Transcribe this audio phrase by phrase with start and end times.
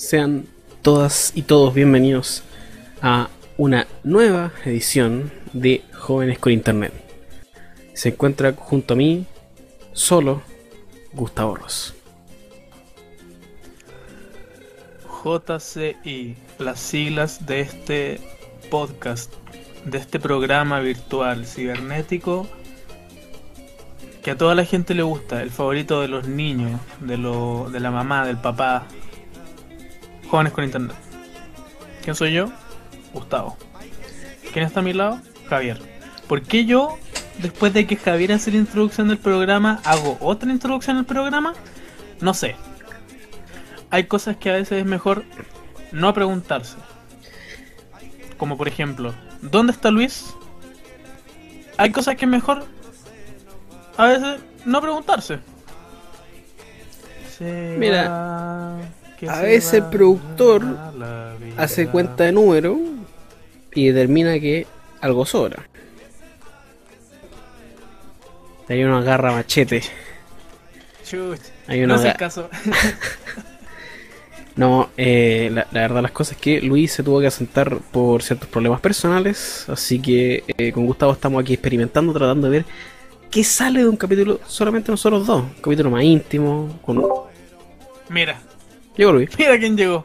[0.00, 0.46] Sean
[0.80, 2.42] todas y todos bienvenidos
[3.02, 6.94] a una nueva edición de Jóvenes con Internet.
[7.92, 9.26] Se encuentra junto a mí,
[9.92, 10.40] solo,
[11.12, 11.94] Gustavo Ross.
[15.22, 18.20] JCI, las siglas de este
[18.70, 19.34] podcast,
[19.84, 22.48] de este programa virtual cibernético
[24.22, 27.80] que a toda la gente le gusta, el favorito de los niños, de, lo, de
[27.80, 28.86] la mamá, del papá.
[30.30, 30.96] Jóvenes con internet.
[32.02, 32.50] ¿Quién soy yo?
[33.12, 33.56] Gustavo.
[34.52, 35.20] ¿Quién está a mi lado?
[35.48, 35.80] Javier.
[36.28, 36.98] ¿Por qué yo,
[37.38, 41.54] después de que Javier hace la introducción del programa, hago otra introducción al programa?
[42.20, 42.54] No sé.
[43.90, 45.24] Hay cosas que a veces es mejor
[45.90, 46.76] no preguntarse.
[48.38, 49.12] Como por ejemplo,
[49.42, 50.32] ¿dónde está Luis?
[51.76, 52.64] Hay cosas que es mejor
[53.96, 55.40] a veces no preguntarse.
[57.40, 58.78] Mira,
[59.28, 60.62] a veces el productor
[61.56, 62.78] hace cuenta de número
[63.74, 64.66] y determina que
[65.00, 65.66] algo sobra.
[68.68, 69.82] Hay uno agarra machete.
[71.66, 72.48] Hay uno no caso.
[74.56, 78.48] no, eh, la, verdad las cosas es que Luis se tuvo que asentar por ciertos
[78.48, 82.66] problemas personales, así que eh, con Gustavo estamos aquí experimentando, tratando de ver
[83.28, 85.42] qué sale de un capítulo solamente nosotros dos.
[85.42, 87.04] Un capítulo más íntimo, con...
[88.08, 88.40] Mira.
[88.96, 89.30] Llegó Luis.
[89.38, 90.04] Mira quién llegó.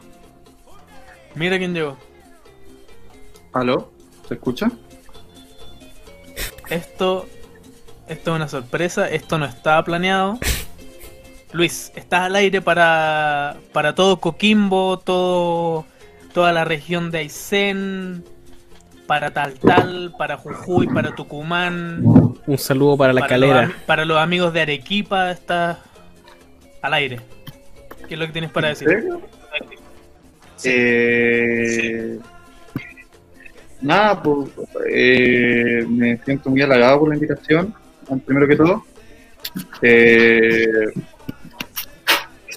[1.34, 1.96] Mira quién llegó.
[3.52, 3.92] ¿Aló?
[4.28, 4.70] ¿Se escucha?
[6.68, 7.26] Esto,
[8.08, 10.38] esto es una sorpresa, esto no estaba planeado.
[11.52, 15.86] Luis, estás al aire para, para todo Coquimbo, todo,
[16.34, 18.24] toda la región de Aysén,
[19.06, 22.02] para Tal Tal, para Jujuy, para Tucumán.
[22.46, 23.72] Un saludo para la calera.
[23.86, 25.78] para los amigos de Arequipa, está
[26.82, 27.20] al aire.
[28.08, 28.88] ¿Qué es lo que tienes para decir?
[30.64, 32.18] Eh,
[33.82, 34.50] nada, pues
[34.90, 37.74] eh, me siento muy halagado por la invitación,
[38.24, 38.84] primero que todo.
[39.82, 40.66] Eh,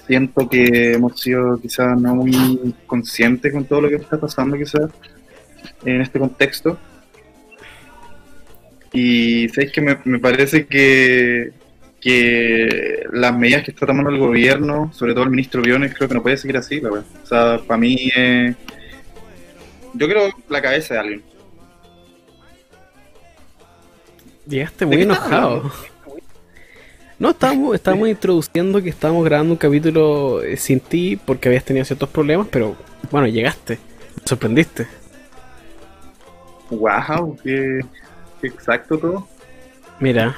[0.07, 4.89] siento que hemos sido quizás no muy conscientes con todo lo que está pasando quizás
[5.85, 6.77] en este contexto.
[8.91, 11.51] Y sabéis que me, me parece que,
[11.99, 16.15] que las medidas que está tomando el gobierno, sobre todo el ministro Briones, creo que
[16.15, 17.05] no puede seguir así, la verdad.
[17.23, 18.55] O sea, para mí, eh,
[19.93, 21.23] yo creo la cabeza de alguien.
[24.47, 25.71] Llegaste muy enojado.
[27.19, 31.83] No, estábamos, estábamos introduciendo que estábamos grabando un capítulo eh, sin ti porque habías tenido
[31.83, 32.77] ciertos problemas, pero
[33.11, 33.77] bueno, llegaste.
[34.15, 34.87] Me sorprendiste.
[36.69, 37.81] Wow, qué,
[38.41, 39.27] exacto todo.
[39.99, 40.35] Mira.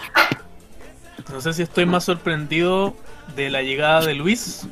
[1.30, 2.96] No sé si estoy más sorprendido
[3.36, 4.68] de la llegada de Luis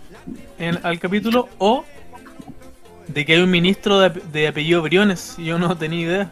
[0.57, 1.85] en, al capítulo o
[3.07, 6.31] de que hay un ministro de, apellido Briones y yo no tenía idea.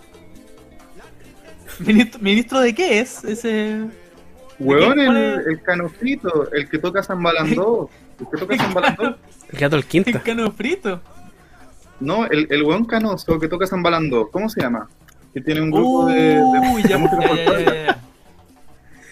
[2.20, 3.86] ¿Ministro, de qué es ese?
[4.60, 5.16] Weón, el,
[5.48, 7.90] el, canofrito, el que toca San Balandó.
[8.20, 9.18] El que toca San Balandó.
[9.52, 10.10] el gato del quinta.
[10.10, 11.02] El canofrito.
[12.00, 14.30] No, el, el weón canoso que toca San Balandó.
[14.32, 14.88] ¿Cómo se llama?
[15.38, 18.00] que tiene un grupo de, de, ya, ya, ya,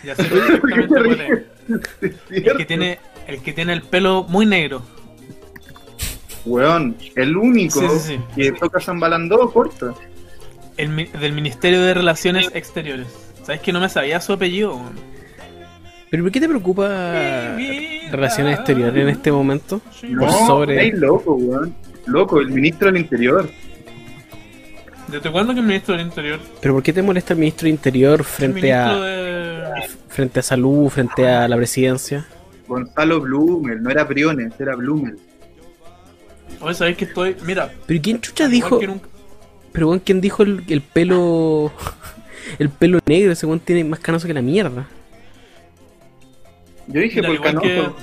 [0.05, 1.45] ya, sé perfectamente
[2.29, 4.83] El que tiene el que tiene el pelo muy negro.
[6.45, 7.81] Weón, el único
[8.35, 9.97] que toca San Balandó corto.
[10.77, 13.07] El, del Ministerio de Relaciones Exteriores.
[13.43, 14.79] ¿Sabes que no me sabía su apellido?
[16.11, 16.87] ¿Pero por qué te preocupa
[18.11, 19.81] Relaciones Exteriores en este momento?
[20.03, 20.91] No, sobre...
[20.93, 21.75] loco, weón.
[22.05, 23.49] Loco, el ministro del Interior.
[25.07, 26.39] ¿Desde cuándo que el ministro del Interior?
[26.61, 29.34] ¿Pero por qué te molesta el ministro del Interior frente a
[30.07, 32.25] frente a salud, frente a la presidencia?
[32.67, 35.17] Gonzalo Blumel, no era Briones, era Blumel.
[36.59, 37.35] Oye, ¿sabéis que estoy...?
[37.45, 37.71] Mira...
[37.85, 38.79] ¿Pero quién chucha dijo...?
[39.71, 41.71] Pero bueno, ¿quién dijo el, el, pelo...
[42.59, 43.31] el pelo negro?
[43.31, 44.87] Ese weón tiene más canoso que la mierda.
[46.87, 47.95] Yo dije por canoso.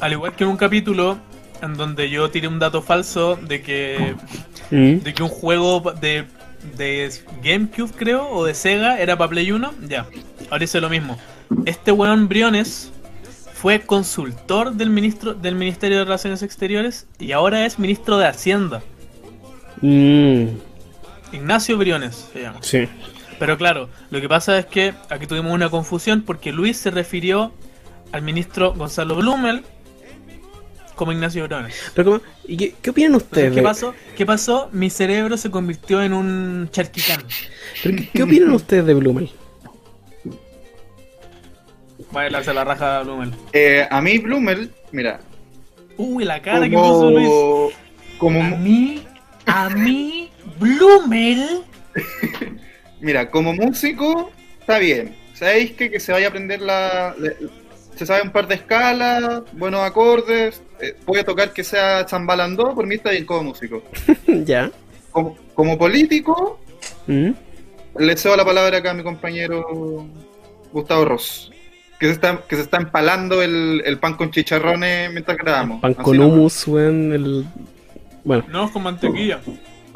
[0.00, 1.18] al igual que en un capítulo
[1.62, 4.14] en donde yo tiré un dato falso de que
[4.70, 4.98] Mm.
[4.98, 6.24] de que un juego de,
[6.76, 7.10] de
[7.42, 10.06] GameCube, creo, o de Sega era para Play 1, ya.
[10.50, 11.18] Ahora hice lo mismo.
[11.64, 12.92] Este weón Briones
[13.54, 18.82] fue consultor del ministro del Ministerio de Relaciones Exteriores y ahora es ministro de Hacienda.
[19.80, 20.46] Mm.
[21.32, 22.58] Ignacio Briones se llama.
[22.62, 22.88] Sí.
[23.38, 27.52] Pero claro, lo que pasa es que aquí tuvimos una confusión porque Luis se refirió
[28.12, 29.62] al ministro Gonzalo Blumel,
[30.94, 31.74] como Ignacio Briones.
[31.94, 33.52] Pero ¿y qué, opinan ustedes?
[33.52, 33.94] ¿Qué pasó?
[34.16, 34.70] ¿Qué pasó?
[34.72, 37.22] Mi cerebro se convirtió en un charquicán.
[37.82, 39.30] ¿qué, opinan ustedes de Blumel?
[42.12, 43.32] Vaya, hace la raja a Blumel.
[43.52, 45.20] Eh, a mí Blumel, mira.
[45.96, 47.74] Uy, la cara que puso Luis.
[48.18, 49.02] como, A mí,
[49.46, 51.62] a mí, Blumel.
[53.00, 54.30] mira, como músico,
[54.60, 55.16] está bien.
[55.34, 57.14] ¿Sabéis que, que se vaya a aprender la.
[57.96, 62.86] se sabe un par de escalas, buenos acordes, eh, puede tocar que sea chambalandó, por
[62.86, 63.82] mí está bien como músico.
[64.26, 64.70] ya.
[65.10, 66.58] Como, como político,
[67.06, 67.30] ¿Mm?
[67.98, 70.06] le cedo la palabra acá a mi compañero
[70.72, 71.50] Gustavo Ross.
[71.98, 75.80] Que se está, que se está empalando el, el pan con chicharrones mientras grabamos.
[75.80, 77.12] Pan con hummus, weón.
[77.12, 77.46] El...
[78.24, 79.40] Bueno, No, con mantequilla.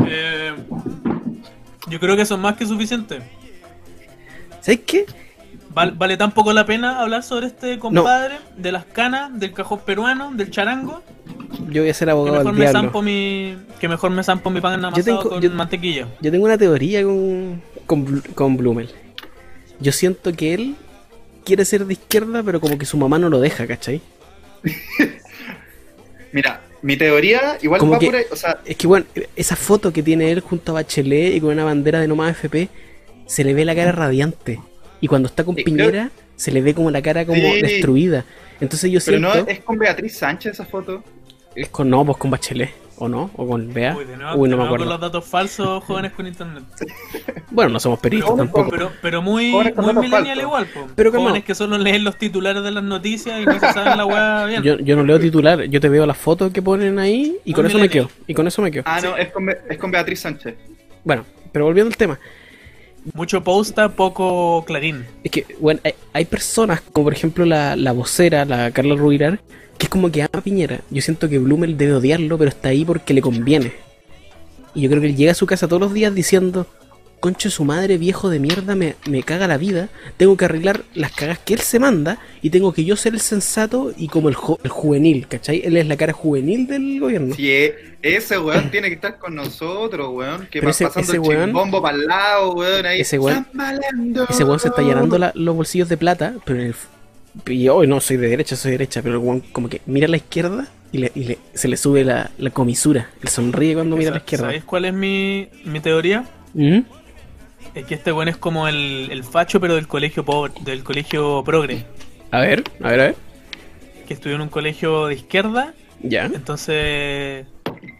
[0.07, 0.53] Eh,
[1.89, 3.21] yo creo que eso es más que suficiente.
[4.61, 5.05] ¿sabes qué?
[5.75, 9.81] Val- vale tan poco la pena hablar sobre este compadre, de las canas, del cajón
[9.87, 11.03] peruano, del charango,
[11.69, 12.81] Yo voy a ser que abogado mejor del me diablo.
[12.81, 16.09] zampo mi, que mejor me zampo mi pan Yo amasado tengo- con yo- mantequilla.
[16.21, 18.91] Yo tengo una teoría con, con, con Blumel.
[19.81, 20.77] Yo siento que él
[21.45, 24.01] quiere ser de izquierda, pero como que su mamá no lo deja, ¿cachai?
[26.33, 28.25] Mira, mi teoría igual Como va que- por ahí.
[28.31, 29.07] O sea, Es que, bueno,
[29.37, 32.31] esa foto que tiene él junto a Bachelet y con una bandera de No Más
[32.33, 32.69] FP,
[33.27, 34.61] se le ve la cara radiante.
[35.01, 37.63] Y cuando está con Sí, Piñera, se le ve como la cara como Sí.
[37.63, 38.25] destruida.
[38.61, 39.45] Entonces yo pero siento...
[39.45, 41.03] no es con Beatriz Sánchez esa foto.
[41.55, 42.71] Es con no, pues con Bachelet.
[43.03, 43.31] ¿O no?
[43.35, 43.97] ¿O con Bea?
[43.97, 44.85] Uy, de nuevo, Uy, de no me nuevo acuerdo.
[44.85, 46.63] con los datos falsos, jóvenes con internet.
[47.53, 48.71] Bueno, no somos periodistas Pero- tampoco.
[48.71, 50.87] Pero, pero muy, muy millennial igual, po.
[50.95, 54.05] Pero jóvenes que solo leen los titulares de las noticias y no se saben la
[54.07, 54.63] weá bien.
[54.63, 57.67] Yo, yo no leo titular, yo te veo las fotos que ponen ahí y con
[57.67, 58.09] eso me quedo.
[58.29, 58.85] Y con eso me quedo.
[58.87, 60.55] Ah, no, es con, es con Beatriz Sánchez.
[61.03, 62.21] Bueno, pero volviendo al tema.
[63.15, 65.05] Mucho posta, poco clarín.
[65.25, 69.41] Es que, bueno, hay, hay personas, como por ejemplo la, la vocera, la Carla Rubirar,
[69.81, 70.83] que es como que ama a Piñera.
[70.91, 73.73] Yo siento que Blumel debe odiarlo, pero está ahí porque le conviene.
[74.75, 76.67] Y yo creo que él llega a su casa todos los días diciendo,
[77.19, 79.89] concho su madre, viejo de mierda, me, me caga la vida.
[80.19, 83.21] Tengo que arreglar las cagas que él se manda y tengo que yo ser el
[83.21, 85.63] sensato y como el, jo- el juvenil, ¿cachai?
[85.65, 87.35] Él es la cara juvenil del gobierno.
[87.35, 90.47] Si e- ese weón tiene que estar con nosotros, weón.
[90.51, 92.85] Que va ese- pasando ese el weón- chimbombo para el lado, weón.
[92.87, 93.01] Ahí.
[93.01, 93.47] Ese weón-.
[94.29, 96.75] Ese weón se está llenando la- los bolsillos de plata, pero en el...
[97.47, 100.07] Y hoy no, soy de derecha, soy de derecha, pero el weón como que mira
[100.07, 103.09] a la izquierda y, le, y le- se le sube la, la comisura.
[103.23, 104.47] Él sonríe cuando mira a la izquierda.
[104.47, 106.25] ¿Sabéis cuál es mi, mi teoría?
[106.55, 106.81] ¿Mm?
[107.75, 111.43] Es que este weón es como el, el facho, pero del colegio pobre, del colegio
[111.45, 111.85] progre.
[112.33, 113.17] A ver, a ver, a ver.
[114.09, 115.73] Que estudió en un colegio de izquierda.
[116.03, 116.25] Ya.
[116.27, 117.47] Entonces,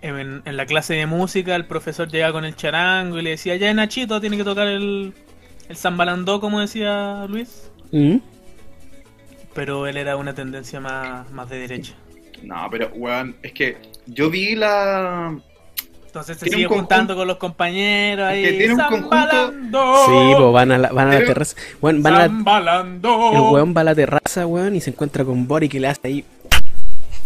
[0.03, 3.55] en, en la clase de música, el profesor llegaba con el charango y le decía,
[3.57, 5.13] ya Nachito, tiene que tocar el,
[5.69, 7.71] el zambalandó, como decía Luis.
[7.93, 8.17] ¿Mm?
[9.55, 11.95] Pero él era una tendencia más, más de derecha.
[12.43, 13.77] No, pero weón, es que
[14.07, 15.37] yo vi la.
[16.07, 18.43] Entonces se sigue juntando con los compañeros ahí.
[18.43, 21.57] que tiene un conjunto- "Zambalandó, Sí, pues van a la, van a la terraza.
[21.81, 23.33] Weón, van a la- zambalandó".
[23.33, 26.01] el weón va a la terraza, weón, y se encuentra con Bori que le hace
[26.09, 26.25] ahí.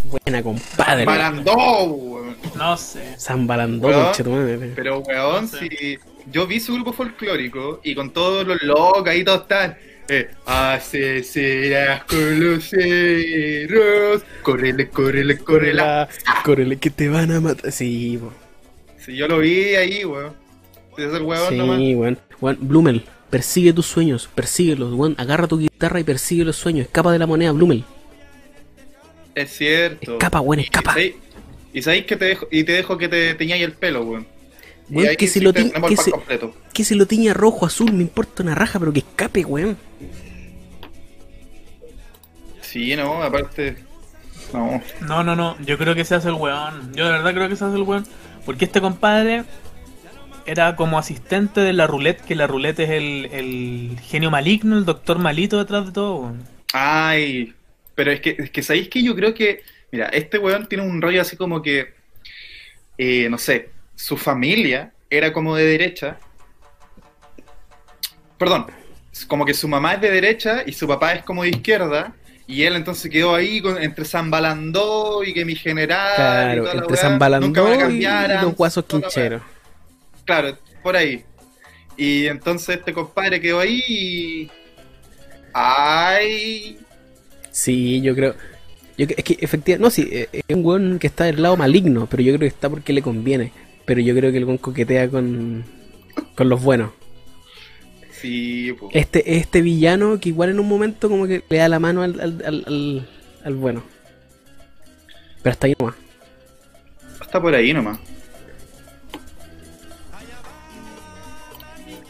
[0.04, 1.04] Buena compadre.
[1.04, 2.36] Zambalando, weón.
[2.56, 3.14] No sé.
[3.88, 4.72] Weón, conchetumadre.
[4.76, 5.68] Pero weón, No sé.
[5.68, 5.98] si.
[6.30, 9.76] Yo vi su grupo folclórico y con todos los locos ahí todos están.
[10.08, 14.22] Eh, aseseras con los cerros.
[14.42, 15.82] Córrele, córrele, córrele.
[16.44, 17.72] Córrele que te van a matar.
[17.72, 18.18] Sí.
[18.98, 20.34] Si yo lo vi ahí, weón.
[20.98, 21.78] Es el weón Sí, nomás.
[21.78, 22.18] weón.
[22.40, 25.14] Weón, Blumel, persigue tus sueños, persíguelos, weón.
[25.18, 26.86] Agarra tu guitarra y persigue los sueños.
[26.86, 27.84] Escapa de la moneda, Blumel.
[29.34, 30.12] Es cierto.
[30.12, 30.92] Escapa, weón, escapa.
[30.92, 31.14] Y sabéis-
[31.72, 34.26] Y sabéis que te dejo, y te dejo que te teñáis el pelo, weón.
[34.88, 36.54] Y Weón, ahí que se lo te- ti- tenemos que el pack se- completo.
[36.74, 39.78] Que se lo tiña rojo, azul, me importa una raja, pero que escape, weón.
[42.60, 43.86] Sí, no, aparte.
[44.52, 44.82] No.
[45.00, 45.56] No, no, no.
[45.60, 46.92] Yo creo que se hace el weón.
[46.94, 48.06] Yo de verdad creo que se hace el weón.
[48.44, 49.44] Porque este compadre
[50.46, 54.84] era como asistente de la roulette, que la roulette es el, el genio maligno, el
[54.86, 56.48] doctor malito detrás de todo, weón.
[56.72, 57.54] Ay.
[57.94, 59.62] Pero es que, es que sabéis que yo creo que.
[59.92, 61.94] Mira, este weón tiene un rollo así como que.
[62.98, 63.70] eh, no sé.
[63.96, 66.18] Su familia era como de derecha.
[68.38, 68.66] Perdón.
[69.28, 72.14] Como que su mamá es de derecha y su papá es como de izquierda.
[72.46, 76.12] Y él entonces quedó ahí con, entre Zambalandó y que mi general.
[76.12, 79.42] y Claro, toda entre San nunca me Balandó y los guasos quincheros.
[80.24, 81.24] Claro, por ahí.
[81.96, 84.50] Y entonces este compadre quedó ahí y.
[85.52, 86.78] ¡Ay!
[87.50, 88.34] Sí, yo creo.
[88.98, 92.06] Yo, es que efectivamente, no, sí, eh, es un weón que está del lado maligno,
[92.10, 93.52] pero yo creo que está porque le conviene.
[93.84, 95.64] Pero yo creo que el weón coquetea con,
[96.34, 96.90] con los buenos.
[98.24, 98.88] Sí, po.
[98.92, 102.18] Este, este villano que igual en un momento como que le da la mano al,
[102.18, 103.08] al, al, al-
[103.44, 103.82] al bueno.
[105.42, 105.94] Pero hasta ahí nomás.
[107.20, 107.98] Está por ahí nomás.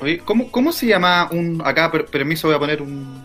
[0.00, 1.60] Oye, ¿cómo, cómo se llama un.
[1.64, 3.24] Acá, per- permiso, voy a poner un.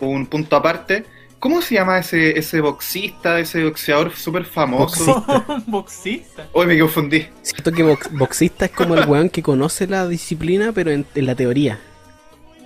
[0.00, 1.06] Un punto aparte.
[1.38, 5.24] ¿Cómo se llama ese, ese boxista, ese boxeador súper famoso?
[5.48, 6.46] Un boxista.
[6.52, 7.28] Hoy me confundí.
[7.42, 11.26] Siento que box- boxista es como el weón que conoce la disciplina, pero en, en
[11.26, 11.78] la teoría.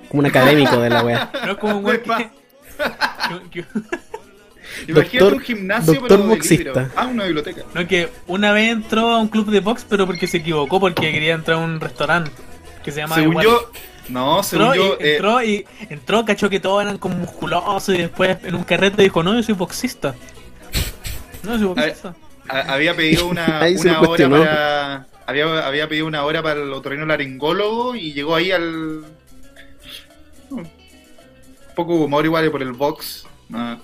[0.09, 1.31] Como un académico de la weá.
[1.47, 2.09] No es como un güey que,
[4.89, 6.91] Imagínate Doctor- un gimnasio, doctor pero boxista.
[6.97, 7.63] Ah, una biblioteca.
[7.75, 11.13] no, que una vez entró a un club de box, pero porque se equivocó, porque
[11.13, 12.31] quería entrar a un restaurante
[12.83, 13.71] que se llama Según yo,
[14.09, 17.95] no, según Entró, yo, y, eh, entró y entró, cachó que todos eran como musculosos
[17.95, 20.15] y después en un carrete dijo, no, yo soy boxista.
[21.43, 22.15] No, soy boxista.
[22.49, 25.07] había pedido una, una hora para.
[25.25, 29.05] Había, había pedido una hora para el otorrino laringólogo y llegó ahí al.
[30.51, 30.69] Un
[31.75, 33.27] poco humor igual por el box.
[33.53, 33.79] Ah.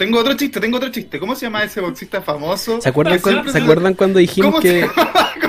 [0.00, 1.20] Tengo otro chiste, tengo otro chiste.
[1.20, 2.80] ¿Cómo se llama ese boxista famoso?
[2.80, 3.58] ¿Se acuerdan, cuan- ¿se sí.
[3.58, 4.70] acuerdan cuando dijimos ¿Cómo que...
[4.70, 4.94] se llama?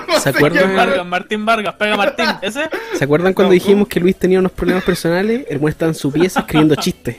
[0.05, 0.63] ¿Cómo ¿Se acuerdan?
[0.63, 0.75] llama?
[0.75, 2.69] Vargas, Martín Vargas, pega Martín, ese.
[2.97, 5.45] ¿Se acuerdan cuando No, dijimos que Luis tenía unos problemas personales?
[5.49, 7.15] El weón estaba en su pieza escribiendo chistes.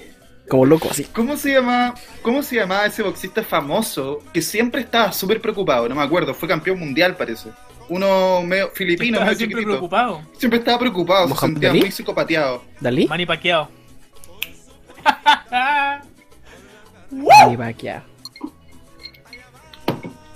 [0.47, 1.05] Como loco, así.
[1.05, 1.95] ¿Cómo se llama?
[2.21, 5.89] ¿Cómo se llamaba ese boxista famoso que siempre estaba súper preocupado?
[5.89, 7.49] No me acuerdo, fue campeón mundial parece.
[7.89, 9.71] Uno medio filipino, medio siempre chiquitito.
[9.71, 10.21] preocupado.
[10.37, 12.63] Siempre estaba preocupado, se ¿Mohamed sentía muy psicopateado.
[12.79, 13.07] ¿Dalí?
[13.07, 13.25] Manny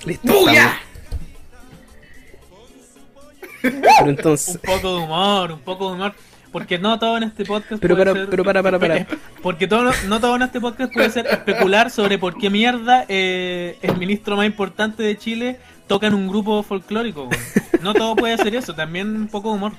[0.04, 0.32] Listo.
[0.32, 0.76] ¡Buya!
[3.62, 3.82] estamos.
[3.82, 4.58] Pero Un entonces...
[4.58, 6.14] poco de humor, un poco de humor.
[6.52, 9.06] Porque no todo en este podcast Pero puede para- ser- pero para, para, para.
[9.42, 13.76] Porque todo, no, todo en este podcast puede ser especular sobre por qué mierda eh,
[13.82, 17.28] el ministro más importante de Chile toca en un grupo folclórico.
[17.82, 19.72] No todo puede ser eso, también un poco de humor.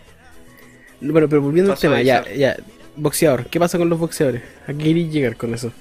[1.02, 2.58] Bueno, pero volviendo al tema, ya, ya.
[2.96, 4.44] Boxeador, ¿qué pasa con los boxeadores?
[4.64, 5.72] ¿A qué queréis llegar con eso?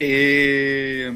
[0.00, 1.12] Eh,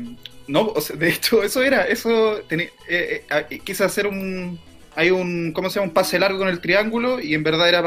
[0.47, 4.59] no, o sea, de hecho, eso era, eso teni- eh, eh, eh, quise hacer un,
[4.95, 5.89] hay un, ¿cómo se llama?
[5.89, 7.83] Un pase largo con el triángulo y en verdad era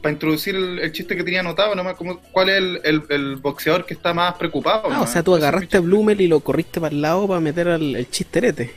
[0.00, 3.36] para introducir el, el chiste que tenía anotado, nomás como, ¿cuál es el, el- el
[3.36, 4.88] boxeador que está más preocupado?
[4.92, 5.80] Ah, o sea, tú agarraste a.
[5.80, 8.70] Blumel y lo corriste para el lado para meter al, el chisterete.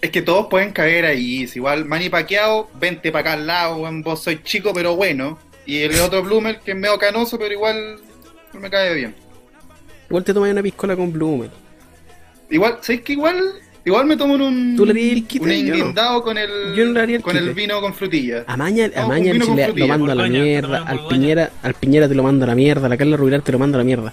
[0.00, 3.88] Es que todos pueden caer ahí, es igual Manny Pacquiao, vente para acá al lado,
[4.02, 7.98] vos soy chico pero bueno, y el otro Blumel que es medio canoso pero igual
[8.60, 9.14] me cae bien.
[10.08, 11.50] Igual te tomas una piscola con Blumel.
[12.50, 13.42] Igual, ¿sabes que igual?
[13.84, 15.44] Igual me tomo un, ¿Tú le harías el quite?
[15.44, 15.54] un no.
[15.54, 17.44] enguindado con el, Yo no le haría el con quite.
[17.44, 18.44] el vino con frutilla.
[18.46, 19.14] A Maña, a No,
[19.74, 21.06] lo mando a la mierda, al.
[21.08, 23.58] Piñera, al Piñera te lo mando a la mierda, a la Carla Rubilar te lo
[23.58, 24.12] mando a la mierda.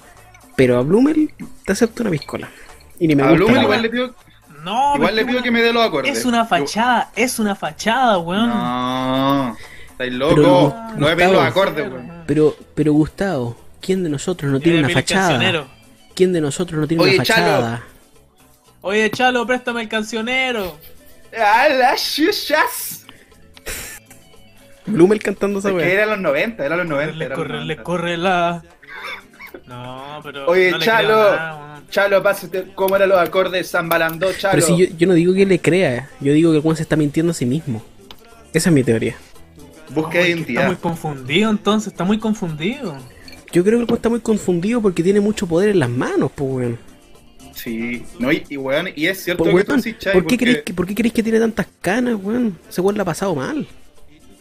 [0.55, 1.31] Pero a Blumel
[1.65, 2.49] te acepto una piscola.
[2.99, 4.15] Y ni me a gusta Blumel igual le pido,
[4.63, 6.17] No, igual le pero pido que me dé los acordes.
[6.17, 8.47] Es una fachada, es una fachada, weón.
[8.49, 9.57] No,
[9.91, 10.75] estáis Pero, loco.
[10.97, 12.11] No me Gustavo, los acordes, weón.
[12.27, 15.29] Pero, pero Gustavo, ¿quién de nosotros no tiene una fachada?
[15.29, 15.67] cancionero.
[16.15, 17.83] ¿Quién de nosotros no tiene Oye, una fachada?
[18.81, 20.77] Oye, Chalo, préstame el cancionero.
[21.37, 23.05] ¡Ah, las chuchas!
[24.85, 25.89] Blumel cantando esa Es que weá.
[25.91, 27.15] era los 90, era los 90.
[27.15, 27.83] Le corre, le 90.
[27.83, 28.63] corre la.
[29.67, 30.45] No, pero.
[30.47, 31.07] Oye, no le Chalo.
[31.35, 31.81] nada.
[31.89, 34.53] Chalo, pásate cómo eran los acordes de San Balandó, Chalo.
[34.53, 36.95] Pero si yo, yo no digo que le crea, yo digo que Juan se está
[36.95, 37.83] mintiendo a sí mismo.
[38.53, 39.15] Esa es mi teoría.
[39.89, 40.67] Busca que Está identidad.
[40.67, 42.95] muy confundido entonces, está muy confundido.
[43.55, 46.49] Yo creo que el está muy confundido porque tiene mucho poder en las manos, pues
[46.51, 46.77] weón.
[47.53, 50.37] Sí, no, y, y, weón, y es cierto Pues, que weón, Chai, ¿por, qué porque-
[50.37, 52.57] creéis que, ¿Por qué creéis que tiene tantas canas, weón?
[52.69, 53.65] Ese weón la ha pasado mal.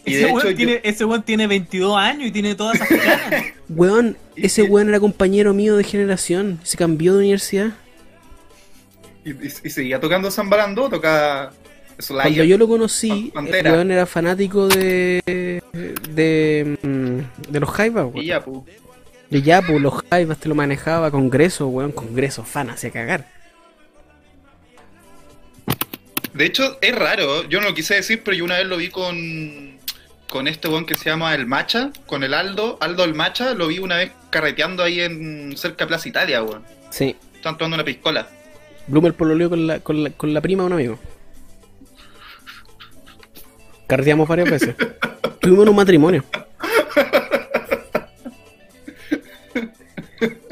[0.05, 2.89] Y ese, hecho, weón yo- tiene, ese weón tiene 22 años y tiene todas esas
[2.89, 3.45] caras.
[3.69, 6.59] Weón, Y- ese y- weón era compañero mío de generación.
[6.65, 7.73] Se cambió de universidad.
[9.25, 11.53] Y, y- y seguía tocando San Balandó, toca
[11.99, 12.23] Slayer.
[12.33, 15.63] Cuando yo lo conocí, el weón era fanático de.
[16.11, 16.77] de.
[16.83, 18.27] mm, de los Jaivas, Y weón.
[18.27, 18.65] ya, pu.
[19.31, 21.93] De ya, pues los Jaivas te lo manejaba Congreso, weón.
[21.93, 23.27] Congreso, fan, hacia cagar.
[26.35, 28.89] De hecho, es raro, yo no lo quise decir, pero yo una vez lo vi
[28.89, 29.79] con,
[30.29, 33.69] con este weón que se llama El Macha, con el Aldo, Aldo el Macha, lo
[33.69, 36.65] vi una vez carreteando ahí en cerca de Plaza Italia, weón.
[36.91, 37.15] Sí.
[37.37, 38.29] Estaban tomando una piscola.
[38.89, 40.99] Bloomer pololeo con la, con la, con la prima de un amigo.
[43.87, 44.75] Carreteamos varias veces.
[45.41, 46.25] Tuvimos un matrimonio.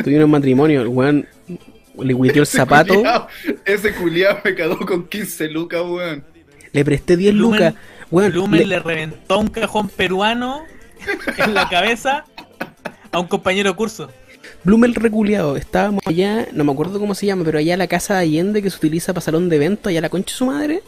[0.02, 1.26] Tuvimos un matrimonio, el weón
[1.98, 3.28] le huiteó el zapato, Culiao,
[3.64, 6.24] ese culiado me cagó con 15 lucas, weón.
[6.72, 7.74] le presté 10 Blumen- lucas.
[8.10, 10.62] Weón, le- le reventó un cajón peruano
[11.38, 12.24] en la cabeza
[13.10, 14.10] a un compañero de curso.
[14.64, 18.20] Blumel reculeado, estábamos allá, no me acuerdo cómo se llama, pero allá la casa de
[18.20, 20.82] Allende que se utiliza para salón de eventos, allá la concha de su madre.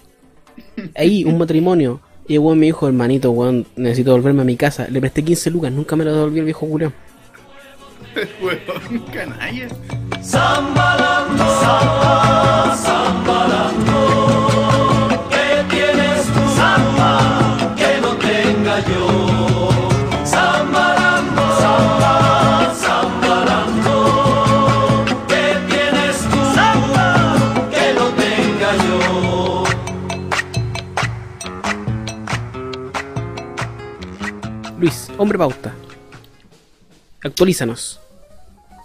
[0.97, 2.01] Ahí, un matrimonio.
[2.27, 4.87] Y el weón me dijo, hermanito, weón, necesito volverme a mi casa.
[4.89, 6.93] Le presté 15 lucas, nunca me lo devolvió el viejo Julio.
[8.17, 9.69] Este canalla.
[10.23, 13.99] Zambalando, zamba, zambalando.
[15.31, 19.03] ¿Qué tienes tú, zamba, que no tenga yo?
[20.25, 23.95] Zambalando, zamba, zambalando.
[25.27, 27.07] ¿Qué tienes tú, zamba,
[27.73, 29.65] que no tenga yo?
[34.79, 35.75] Luis, hombre pauta.
[37.25, 38.04] Actualízanos.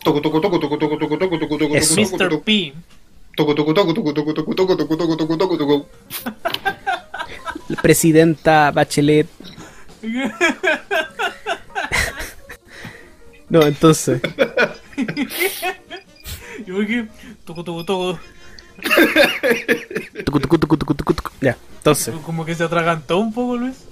[0.04, 1.96] Toco, toco, toco, toco, toco, toco, toco, toco, toco, Eso.
[1.96, 2.30] toco, Mr.
[2.30, 2.74] toco, P.
[3.36, 5.88] toco, toco, toco, toco, toco, toco, toco, toco, toco, toco, toco, toco.
[7.82, 9.28] Presidenta Bachelet.
[13.50, 14.22] No, entonces.
[16.66, 17.08] Y voy que.
[17.46, 18.20] Toco, toco, toco.
[20.26, 21.32] tucu, tucu, tucu, tucu, tucu, tucu.
[21.42, 22.14] Ya, entonces.
[22.24, 23.86] Como que se atragantó un poco, Luis.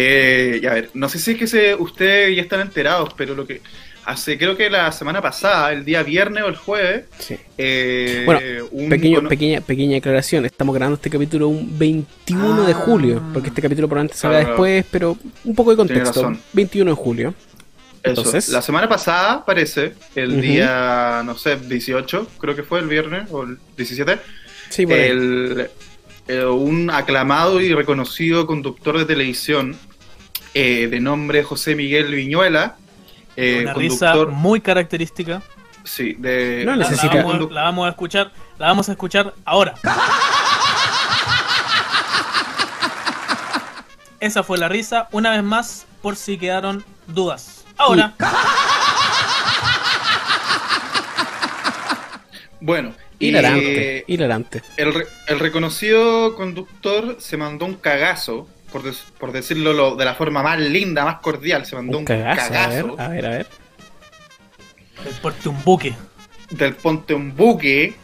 [0.00, 3.34] Eh, y a ver, no sé si es que se, ustedes ya están enterados, pero
[3.34, 3.60] lo que
[4.04, 7.36] hace, creo que la semana pasada, el día viernes o el jueves, sí.
[7.58, 8.40] eh, Bueno,
[8.70, 10.44] un Pequeño, pequeña, pequeña aclaración.
[10.46, 12.76] Estamos grabando este capítulo un 21 de Ah.
[12.76, 13.22] julio.
[13.34, 16.22] Porque este capítulo probablemente salga Claro, después, pero un poco de contexto.
[16.22, 16.40] razón.
[16.52, 17.34] 21 de julio.
[18.02, 22.86] Eso, Entonces- la semana pasada, parece, el día, no sé, 18, creo que fue el
[22.88, 24.18] viernes, o el 17,
[24.70, 24.92] Sí, ahí.
[25.10, 25.68] el,
[26.28, 29.76] eh, un aclamado y reconocido conductor de televisión
[30.54, 32.76] eh, de nombre José Miguel Viñuela,
[33.36, 35.42] eh, Una risa conductor, muy característica.
[35.84, 36.62] sí, de...
[36.64, 38.30] No La, la necesita- vamos, a- la vamos a escuchar.
[38.58, 39.74] La vamos a escuchar ahora.
[44.20, 47.64] Esa fue la risa, una vez más, por si quedaron dudas.
[47.76, 48.14] Ahora,
[52.60, 54.62] Bueno, y Hilarante, hilarante.
[54.76, 60.04] el, re- el reconocido conductor se mandó un cagazo, por, des- por decirlo lo- de
[60.04, 63.26] la forma más linda, más cordial, se mandó Un un, cagazo, a ver, a ver,
[63.26, 63.46] a ver.
[65.06, 65.94] el porte un buque.
[66.50, 67.94] del Ponte un Buque,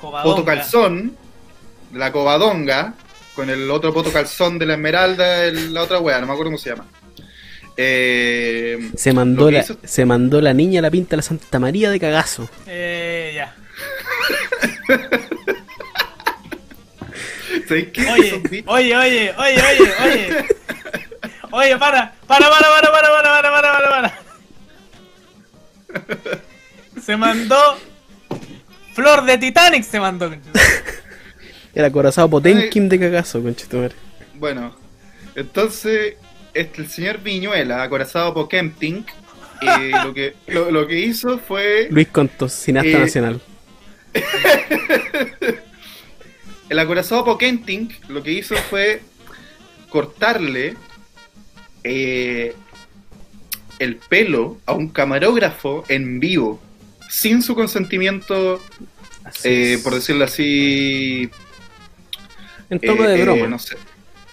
[0.00, 0.22] Covadonga.
[0.36, 1.16] poto calzón,
[1.94, 2.94] la Covadonga,
[3.34, 6.50] con el otro poto calzón de la Esmeralda, el- la otra wea, no me acuerdo
[6.50, 6.86] cómo se llama.
[7.80, 11.58] Eh, Se mandó, la, hizo- se mandó la niña a la pinta de la Santa
[11.60, 12.48] María de cagazo.
[12.66, 13.54] Eh, ya.
[17.70, 17.92] Oye,
[18.66, 20.46] oye, oye, oye, oye, oye.
[21.50, 24.18] Oye, para, para, para, para, para, para, para, para, para, para.
[27.02, 27.78] Se mandó
[28.94, 30.30] Flor de Titanic se mandó.
[31.74, 33.94] El acorazado Potenkin de cagazo, conchetumare.
[34.34, 34.76] Bueno,
[35.34, 36.16] entonces,
[36.52, 39.06] este, el señor Viñuela, acorazado por Kempting,
[39.62, 43.40] eh, lo, que, lo, lo que hizo fue Luis Contos, cineasta Eh, nacional.
[46.68, 49.00] El acorazado Pokenting lo que hizo fue
[49.88, 50.76] cortarle
[51.82, 52.54] eh,
[53.78, 56.60] el pelo a un camarógrafo en vivo,
[57.08, 58.62] sin su consentimiento,
[59.44, 61.30] eh, por decirlo así.
[62.68, 63.46] En tono eh, de broma.
[63.46, 63.76] no sé.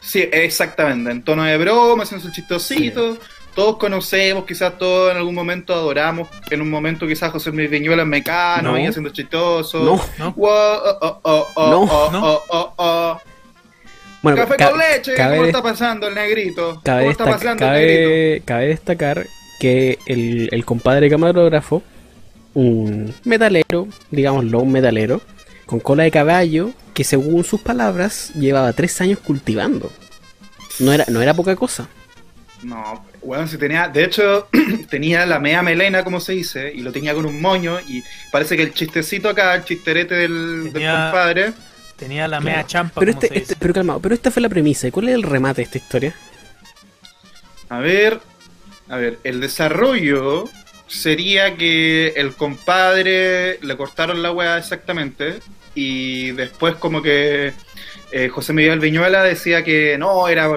[0.01, 3.17] Sí, exactamente, en tono de broma, haciendo su chistosito.
[3.55, 8.01] Todos conocemos, quizás todos en algún momento adoramos, en un momento quizás José Luis Viñuela
[8.03, 8.75] en Mecano, No.
[8.75, 9.79] ahí haciendo chistoso.
[9.83, 10.01] No.
[10.17, 10.33] ¿No?
[10.33, 11.81] Wow, oh, oh, oh, oh, No.
[11.83, 12.25] oh, No.
[12.25, 13.17] oh, oh, oh.
[14.21, 16.81] Bueno, Café ca- con leche, cabe, ¿cómo está pasando el negrito?
[16.83, 18.45] cabe ¿Cómo está pasando el negrito?
[18.45, 19.27] cabe destacar
[19.59, 21.81] que el, el compadre camarógrafo,
[22.55, 25.21] un metalero, digámoslo, un metalero,
[25.65, 29.91] con cola de caballo, que según sus palabras llevaba tres años cultivando.
[30.79, 31.87] No era, no era poca cosa.
[32.63, 34.47] No, bueno, si tenía, de hecho,
[34.89, 38.55] tenía la mea melena, como se dice, y lo tenía con un moño, y parece
[38.57, 41.53] que el chistecito acá, el chisterete del, compadre,
[41.97, 42.55] Tenía la Claro.
[42.57, 43.53] mea champa, Pero como este, se dice.
[43.53, 44.87] este- pero calmado, pero esta fue la premisa.
[44.87, 46.13] ¿Y cuál es el remate de esta historia?
[47.69, 48.19] a ver,
[48.89, 50.45] a ver, el desarrollo
[50.87, 55.39] sería que el compadre le cortaron la weá exactamente,
[55.73, 57.53] y después como que
[58.11, 60.49] eh, José Miguel Viñuela decía que no, era...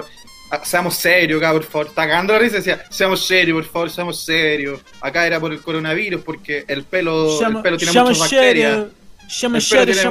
[0.51, 1.87] ah, Seamos serios, acá, por favor.
[1.87, 4.79] Está cagando la risa y decía, seamos serios, por favor, seamos serios.
[5.01, 8.71] Acá era por el coronavirus, porque el pelo, el Llama- pelo tiene llama muchas bacterias.
[8.77, 8.91] El tiene
[9.29, 9.53] llama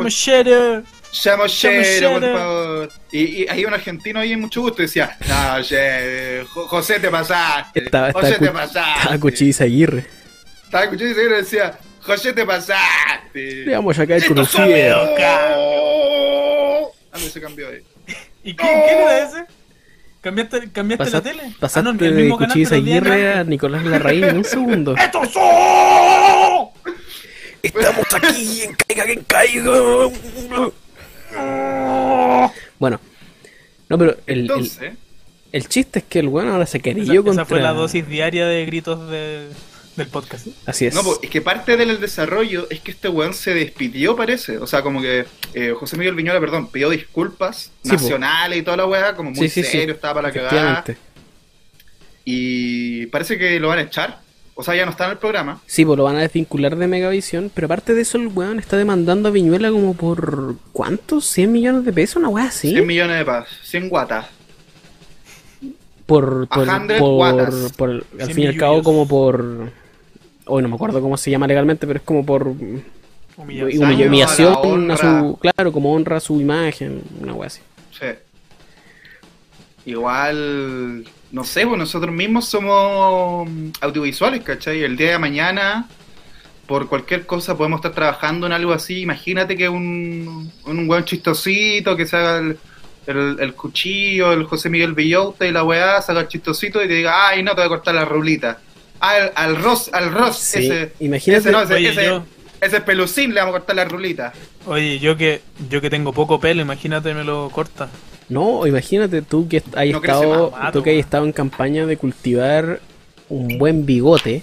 [0.04, 0.82] mu- Shredder.
[1.10, 2.38] Seamos Seamos serios, por serios.
[2.38, 2.90] favor.
[3.10, 7.00] Y, y hay un argentino ahí en mucho gusto y decía, no, che, Jo- José
[7.00, 7.80] te pasaste.
[7.84, 8.98] Estaba, José te cu- pasaste.
[9.00, 10.04] estaba Cuchillas Aguirre.
[10.64, 13.64] Estaba y se decía, José te pasaste.
[13.64, 14.54] Le vamos a caer con los.
[14.54, 14.66] Ah,
[17.12, 17.82] no, se cambió ahí.
[18.44, 19.44] ¿Y qué, qué era ese?
[20.20, 21.42] ¿Cambiaste, cambiaste la Pasaste, tele?
[21.46, 24.24] Ah, pasaste no, el de mismo canal, Cuchillas pero el día Aguirre a Nicolás Larraín
[24.24, 24.96] en un segundo.
[24.96, 26.68] ¡Estos son!
[27.62, 29.72] Estamos aquí en Caiga quien caiga.
[32.78, 33.00] Bueno,
[33.88, 34.92] no, pero el, Entonces,
[35.52, 37.44] el chiste es que el weón ahora se Esa, querió esa contra.
[37.44, 39.48] fue la dosis diaria de gritos de,
[39.98, 40.46] del podcast.
[40.66, 40.94] Así es.
[40.94, 44.56] no, pues, es que parte del desarrollo es que este weón se despidió, parece.
[44.58, 47.94] O sea, como que eh, José Miguel Viñola, perdón, pidió disculpas Sí, po.
[47.96, 49.78] nacionales y toda la weá, como muy Sí, sí, sí.
[49.78, 50.84] serio, estaba para la cagada.
[52.24, 54.20] Y parece que lo van a echar.
[54.54, 55.60] O sea, ya no está en el programa.
[55.66, 58.76] Sí, pues lo van a desvincular de Megavisión, pero aparte de eso el weón está
[58.76, 61.24] demandando a Viñuela como por ¿cuántos?
[61.36, 62.16] ¿100 millones de pesos?
[62.16, 62.70] Una weá así.
[62.70, 64.26] 100 millones de paz, 100 guatas.
[66.06, 66.66] por, por,
[66.98, 69.70] por, por- al fin y al cabo como por
[70.48, 72.52] hoy no me acuerdo cómo se llama legalmente pero es como por
[73.36, 73.92] Humillación.
[74.08, 77.60] humillación a su claro como honra a su imagen una wea así
[77.98, 78.06] Sí.
[79.86, 83.48] Igual, no sé, pues nosotros mismos somos
[83.80, 84.82] audiovisuales, ¿cachai?
[84.82, 85.88] El día de mañana,
[86.66, 89.00] por cualquier cosa, podemos estar trabajando en algo así.
[89.00, 92.58] Imagínate que un, un buen chistosito que se haga el,
[93.06, 96.94] el, el cuchillo, el José Miguel Villota y la weá, saca el chistosito y te
[96.94, 98.60] diga, ay, no, te voy a cortar la rulita.
[99.00, 102.24] Ah, al, al Ross, al Ross, Sí, ese, imagínate- ese no, ese, Oye, ese, yo-
[102.60, 104.32] ese pelucín le vamos a cortar la rulita.
[104.66, 107.88] Oye, yo que yo que tengo poco pelo, imagínate me lo corta.
[108.28, 112.80] no imagínate tú que hay No estado tú que hay estado en campaña de cultivar
[113.30, 114.42] un buen bigote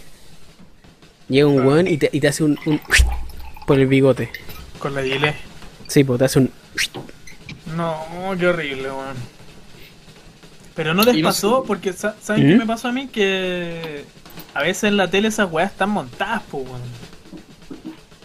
[1.29, 1.65] llega un Ah.
[1.67, 2.79] weón y te, y te hace un, un
[3.67, 4.31] por el bigote
[4.79, 5.35] Con la gilet.
[5.87, 6.51] sí pues te hace un
[7.75, 7.99] No,
[8.39, 9.15] qué horrible, weón.
[10.75, 12.49] Pero no les pasó, porque sa- ¿saben ¿Mm?
[12.49, 13.07] qué me pasó a mí?
[13.07, 14.03] Que
[14.55, 16.81] a veces en la tele esas weas están montadas, po, weón.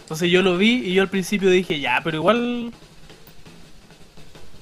[0.01, 2.71] Entonces yo lo vi y yo al principio dije, ya, pero igual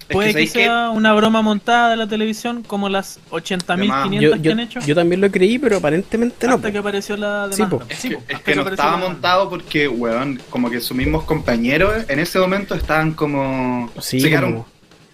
[0.08, 3.44] Es puede que, sea una broma montada de la televisión como las De más.
[3.44, 4.80] 80.500 yo, que han hecho.
[4.82, 7.78] yo también lo creí pero aparentemente no hasta que apareció la Sí, demanda.
[7.78, 7.84] po.
[7.90, 12.06] Es Sí, po, es que no estaba montado porque, weón, como que sus mismos compañeros
[12.10, 13.92] en ese momento estaban como...
[14.02, 14.68] Sí, se quedaron como-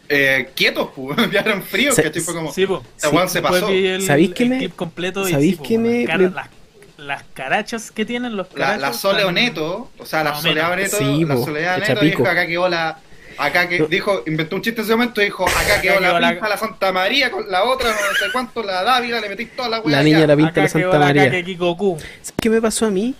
[0.09, 2.21] eh, quietos, pues, quedaron fríos, Se- ¿cachai?
[2.21, 2.51] Fue como...
[2.53, 2.83] Sí, po.
[2.97, 3.15] Ese Sí.
[3.15, 3.69] weón se pasó.
[3.69, 6.49] el, ¿Sabéis qué el me- clip completo y sabéis sí, qué me- las, cara- las,
[6.97, 10.39] las carachas que tienen los La, carachos la Sole están- Oneto, o sea, la Más
[10.39, 10.71] o Soledad.
[10.71, 12.99] Oneto, Sí, la Soledad Oneto dijo acá quedó la...
[13.37, 16.29] Acá que dijo, inventó un chiste en ese momento y dijo, acá quedó la la-
[16.31, 19.67] pinta la Santa María con la otra, no sé cuánto, la Dávila, le metí toda
[19.67, 21.97] la weá la niña la pinta Acá quedó Santa la María caca de Kikoku.
[21.99, 23.13] ¿Sabes qué me pasó a mí?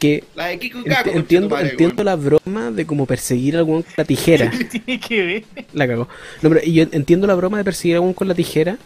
[0.00, 4.50] Que La ent- entiendo, entiendo la broma de como perseguir a algún con la tijera.
[4.58, 5.44] ¿Qué tiene que ver?
[5.74, 6.08] La cagó.
[6.42, 8.78] No, pero yo entiendo la broma de perseguir a algún con la tijera.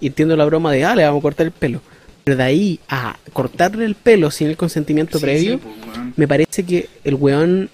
[0.00, 1.80] Y entiendo la broma de, ah, le vamos a cortar el pelo.
[2.22, 6.28] Pero de ahí a cortarle el pelo sin el consentimiento Sí, previo, sí, pues, me
[6.28, 7.70] parece que el weón,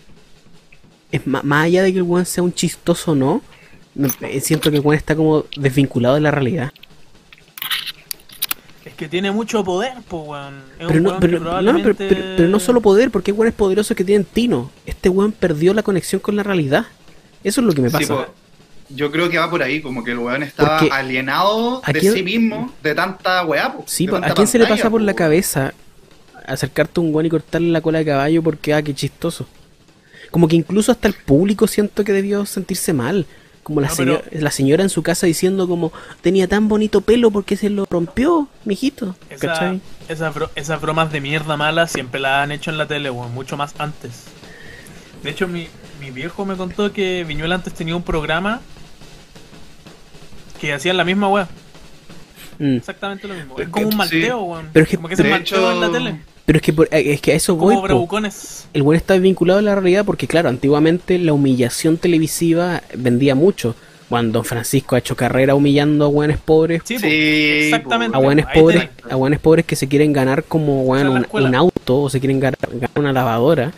[1.11, 3.43] es ma- más, allá de que el weón sea un chistoso o no,
[4.41, 6.73] siento que el weón está como desvinculado de la realidad.
[8.95, 10.55] Es que tiene mucho poder, po, weón.
[10.79, 12.07] Es Pero un no, weón pero, no, pero, probablemente...
[12.07, 14.71] pero- pero no solo poder, porque hay weones poderosos que tienen tino.
[14.87, 16.87] Este weón perdió la conexión con la realidad.
[17.43, 18.15] Eso es lo que me Sí, pasa.
[18.27, 18.27] po.
[18.91, 21.99] yo creo que va por ahí, como que el weón estaba Porque- alienado ¿a de
[21.99, 24.67] quién- sí mismo, de tanta weá, po, Sí, de po, tanta ¿a quién se le
[24.67, 25.75] pasa por po, la cabeza
[26.47, 29.49] acercarte a un weón y cortarle la cola de caballo porque, ah, qué chistoso?
[30.31, 33.27] Como que incluso hasta el público siento que debió sentirse mal.
[33.65, 37.01] Como la, No, señora, pero- la señora en su casa diciendo como, tenía tan bonito
[37.01, 39.17] pelo porque se lo rompió, mijito.
[39.31, 39.81] Esa, ¿Cachai?
[40.09, 43.35] esas, bro- esas bromas de mierda mala siempre las han hecho en la tele, weón,
[43.35, 44.25] mucho más antes.
[45.23, 45.67] De hecho, mi,
[46.01, 48.61] mi viejo me contó que Viñuela antes tenía un programa
[50.61, 51.49] que hacían la misma weá,
[52.59, 52.77] Mm.
[52.77, 53.59] exactamente lo mismo.
[53.59, 54.45] Es como un malteo, sí.
[54.45, 54.69] weón.
[54.73, 56.21] Pero es que- como que se malteo hecho- en la tele.
[56.47, 57.69] Pero es que, por- eh, es que a eso voy.
[57.75, 57.87] Como po.
[57.89, 58.69] bravucones.
[58.75, 63.75] El buen está vinculado a la realidad porque, claro, antiguamente la humillación televisiva vendía mucho.
[64.11, 68.15] Cuando Don Francisco ha hecho carrera humillando a buenos pobres, Sí, exactamente.
[68.17, 69.13] a buenos Ahí pobres, tenés.
[69.13, 72.91] a buenos pobres que se quieren ganar como un, auto o se quieren ganar, ganar
[72.97, 73.73] una lavadora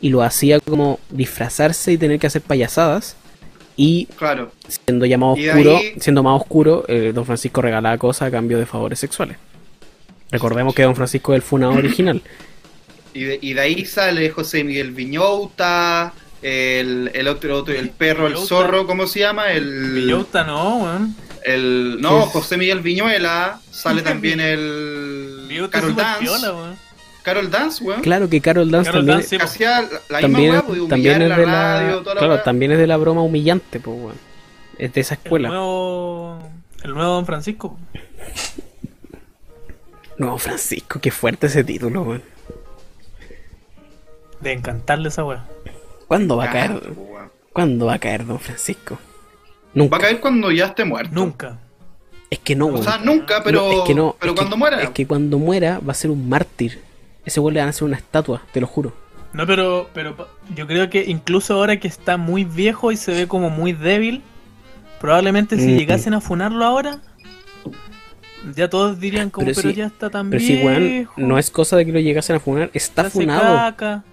[0.00, 3.16] y lo hacía como disfrazarse y tener que hacer payasadas
[3.76, 4.52] y Claro.
[4.68, 8.28] siendo ya más Y de oscuro, ahí- siendo más oscuro, eh, Don Francisco regalaba cosas
[8.28, 9.36] a cambio de favores sexuales.
[10.32, 12.22] Recordemos que Don Francisco es el funado original.
[13.14, 18.26] Y de, y de ahí sale José Miguel Viñouta, el, el otro, otro, el perro,
[18.26, 19.52] el zorro, ¿cómo se llama?
[19.52, 21.14] El, Villota no, weón.
[21.44, 22.22] el no.
[22.22, 26.30] José Miguel Viñuela, sale también el Carol Dance.
[26.30, 26.76] weón.
[27.22, 28.00] Carol Dance, weón.
[28.00, 31.16] Claro que Carol Dance Carol también, Dance, sí, hacía la, misma también, pues, de también
[31.16, 34.16] humillar es de la radio, toda claro, también es de la broma humillante, pues, weón.
[34.78, 35.48] Es de esa El escuela.
[35.48, 36.50] nuevo,
[36.82, 37.78] el nuevo Don Francisco.
[40.18, 42.22] No, Francisco, qué fuerte ese título, weón.
[44.40, 45.44] De encantarle esa weá.
[46.08, 46.72] ¿Cuándo va a caer?
[46.96, 47.30] weón.
[47.52, 48.98] ¿Cuándo va a caer Don Francisco?
[49.74, 49.90] Nunca.
[49.92, 51.10] Va a caer cuando ya esté muerto.
[51.14, 51.58] Nunca.
[52.30, 52.82] Es que no, O weón.
[52.84, 54.82] sea, nunca, pero, No, es que no, pero es cuando que- muera.
[54.82, 56.80] Es que cuando muera va a ser un mártir.
[57.24, 58.92] Ese weón le van a hacer una estatua, te lo juro.
[59.32, 63.28] No, pero, pero yo creo que incluso ahora que está muy viejo y se ve
[63.28, 64.22] como muy débil,
[65.00, 65.76] probablemente si Mm.
[65.78, 67.00] llegasen a funarlo ahora,
[68.56, 71.50] ya todos dirían como, Pero pero, si- ya está tan Pero si, weón, no es
[71.50, 73.54] cosa de que lo llegasen a funar, está ya funado.
[73.56, 74.04] caca".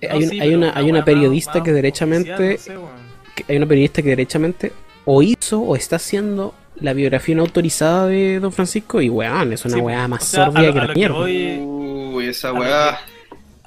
[0.00, 2.54] Eh, No, hay, un- sí, hay pero una, hay una periodista más- que derechamente, oficial,
[2.54, 3.02] no sé, weón.
[3.34, 4.72] que- hay una periodista que derechamente
[5.04, 9.64] o hizo o está haciendo la biografía no autorizada de Don Francisco y weón, es
[9.64, 11.14] una Sí, weá más o sea, a sórdida lo- que a la mierda.
[11.16, 12.98] voy- Uy, esa weá.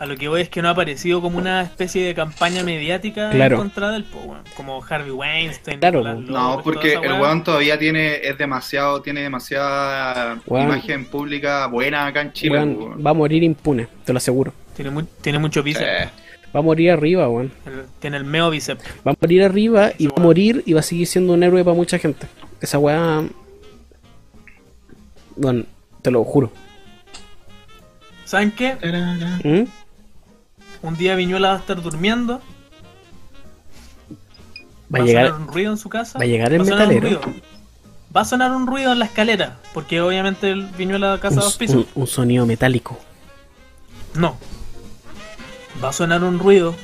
[0.05, 3.29] A lo que voy es que no ha aparecido como una especie de campaña mediática
[3.31, 3.55] Claro.
[3.55, 4.43] en contra del po, weón.
[4.55, 5.79] como Harvey Weinstein.
[5.79, 6.03] Claro.
[6.03, 10.65] López, No, porque el weón todavía tiene, es demasiado, tiene demasiada Weón.
[10.67, 12.53] imagen pública buena acá en Chile.
[12.57, 13.05] Weón, weón.
[13.05, 14.53] va a morir impune, te lo aseguro.
[14.75, 15.85] tiene, mu- tiene mucho bíceps.
[16.13, 16.49] Sí.
[16.55, 17.51] Va a morir arriba, weón.
[17.65, 18.83] El- tiene el meo bíceps.
[19.05, 21.63] Va a morir arriba y va a morir y va a seguir siendo un héroe
[21.63, 22.27] para mucha gente.
[22.61, 23.23] Esa weá.
[25.35, 25.63] Bueno,
[26.01, 26.51] te lo juro.
[28.23, 28.73] ¿Saben qué?
[29.43, 29.69] ¿Mm?
[30.85, 32.41] Un día Viñuela va a estar durmiendo.
[34.93, 35.25] Va a a llegar.
[35.27, 36.19] sonar un ruido en su casa.
[36.19, 37.21] va a llegar el sonar un metalero.
[37.21, 37.41] ruido.
[38.15, 39.57] Va a sonar un ruido en la escalera.
[39.73, 41.75] Porque obviamente el Viñuela casa Un, dos pisos.
[41.75, 42.97] un- un sonido metálico.
[44.13, 44.37] No.
[45.83, 46.75] Va a sonar un ruido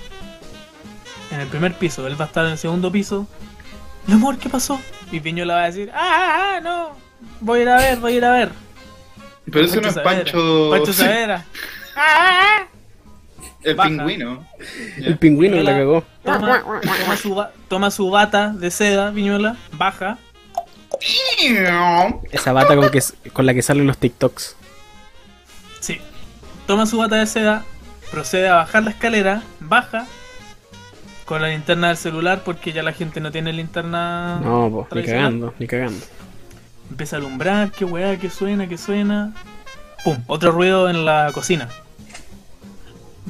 [1.32, 2.06] en el primer piso.
[2.08, 3.28] Él va a estar en el segundo piso.
[4.08, 4.82] Mi amor, ¿qué pasó?
[5.12, 6.90] Y Viñuela va a decir, ah, ah, ah, no.
[7.40, 8.52] Voy a ir a ver, voy a ir a ver.
[9.46, 10.00] Pero eso no es.
[10.00, 11.46] Pancho, Pancho Saavedra.
[11.96, 12.68] Ah, ah, ah.
[13.63, 13.89] El Baja.
[13.89, 14.47] pingüino.
[14.97, 16.04] El pingüino la Viñuela cagó.
[16.24, 16.63] Toma,
[17.00, 19.58] toma su, ba- toma su bata de seda, Viñuela.
[19.74, 20.17] Baja.
[22.32, 23.02] Esa bata con, que,
[23.34, 24.56] con la que salen los TikToks.
[25.80, 26.00] Sí.
[26.67, 27.63] Toma su bata de seda.
[28.12, 29.41] Procede a bajar la escalera.
[29.60, 30.06] Baja.
[31.26, 34.39] Con la linterna del celular porque ya la gente no tiene linterna.
[34.43, 36.06] No, po, ni cagando, ni cagando.
[36.89, 39.32] Empieza a alumbrar, qué weá, que suena, que suena.
[40.04, 41.69] Pum, otro ruido en la cocina.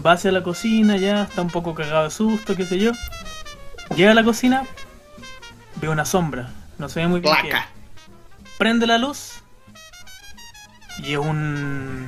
[0.05, 2.91] Va hacia la cocina, ya está un poco cagado de susto, qué sé yo.
[3.95, 4.63] Llega a la cocina,
[5.75, 7.35] ve una sombra, no se ve muy bien.
[7.41, 7.67] Placa.
[8.57, 9.41] Prende la luz
[10.99, 12.07] y es un.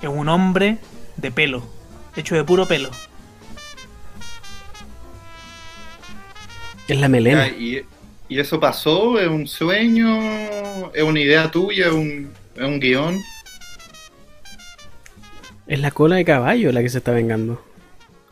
[0.00, 0.78] es un hombre
[1.16, 1.66] de pelo,
[2.16, 2.90] hecho de puro pelo.
[6.86, 7.48] Es la melena.
[7.48, 7.84] Y,
[8.28, 9.18] y eso pasó?
[9.18, 10.92] ¿Es un sueño?
[10.94, 11.86] ¿Es una idea tuya?
[11.86, 13.20] ¿Es un, es un guion?
[15.66, 17.60] Es la cola de caballo la que se está vengando.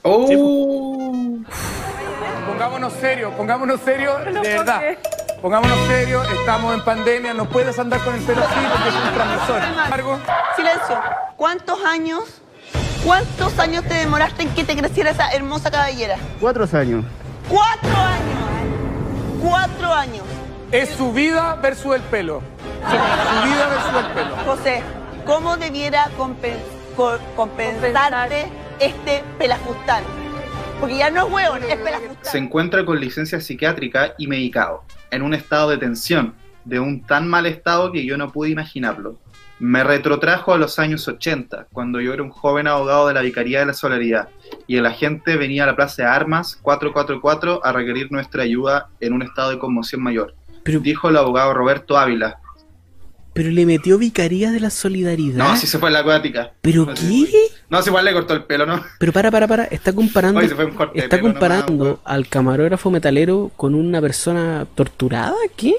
[0.02, 1.42] ¡Oh!
[2.46, 4.80] Pongámonos serios, pongámonos serios, de verdad.
[5.42, 9.14] Pongámonos serios, estamos en pandemia, no puedes andar con el pelo así porque es un
[9.14, 9.60] transmisor.
[9.62, 10.18] Sin embargo,
[10.56, 11.00] Silencio.
[11.36, 12.40] ¿Cuántos años?
[13.04, 16.16] ¿Cuántos años te demoraste en que te creciera esa hermosa cabellera?
[16.40, 17.04] Cuatro años.
[17.48, 19.42] ¡Cuatro años!
[19.42, 20.24] ¡Cuatro años!
[20.72, 22.40] es su vida versus el pelo.
[22.90, 24.36] Su vida versus el pelo.
[24.46, 24.82] José,
[25.26, 26.56] ¿cómo debiera compen-
[26.96, 28.46] co- compensarte
[28.80, 30.04] este pelafustán?
[30.80, 31.78] Porque ya no es hueón, es.
[32.22, 37.28] Se encuentra con licencia psiquiátrica y medicado, en un estado de tensión, de un tan
[37.28, 39.18] mal estado que yo no pude imaginarlo.
[39.60, 43.60] Me retrotrajo a los años 80, cuando yo era un joven abogado de la Vicaría
[43.60, 44.28] de la Solidaridad,
[44.66, 49.12] y el agente venía a la Plaza de Armas 444 a requerir nuestra ayuda en
[49.12, 50.34] un estado de conmoción mayor.
[50.64, 52.40] Pero, Dijo el abogado Roberto Ávila.
[53.34, 55.36] Pero le metió vicaría de la solidaridad.
[55.36, 56.52] No, si se fue la acuática.
[56.62, 57.54] ¿Pero No, sí, qué?
[57.68, 58.82] No, si igual le cortó el pelo, ¿no?
[58.98, 59.64] Pero para, para, para.
[59.64, 60.40] Está comparando.
[60.40, 64.66] Oye, se fue un corte de está pelo comparando al camarógrafo metalero con una persona
[64.74, 65.34] torturada.
[65.56, 65.74] ¿Qué?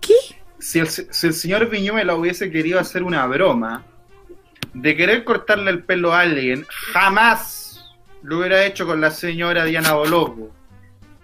[0.00, 0.14] ¿Qué?
[0.64, 3.84] si el, si el señor Viñuela hubiese querido hacer una broma
[4.72, 7.84] de querer cortarle el pelo a alguien, jamás
[8.22, 9.94] lo hubiera hecho con la señora Diana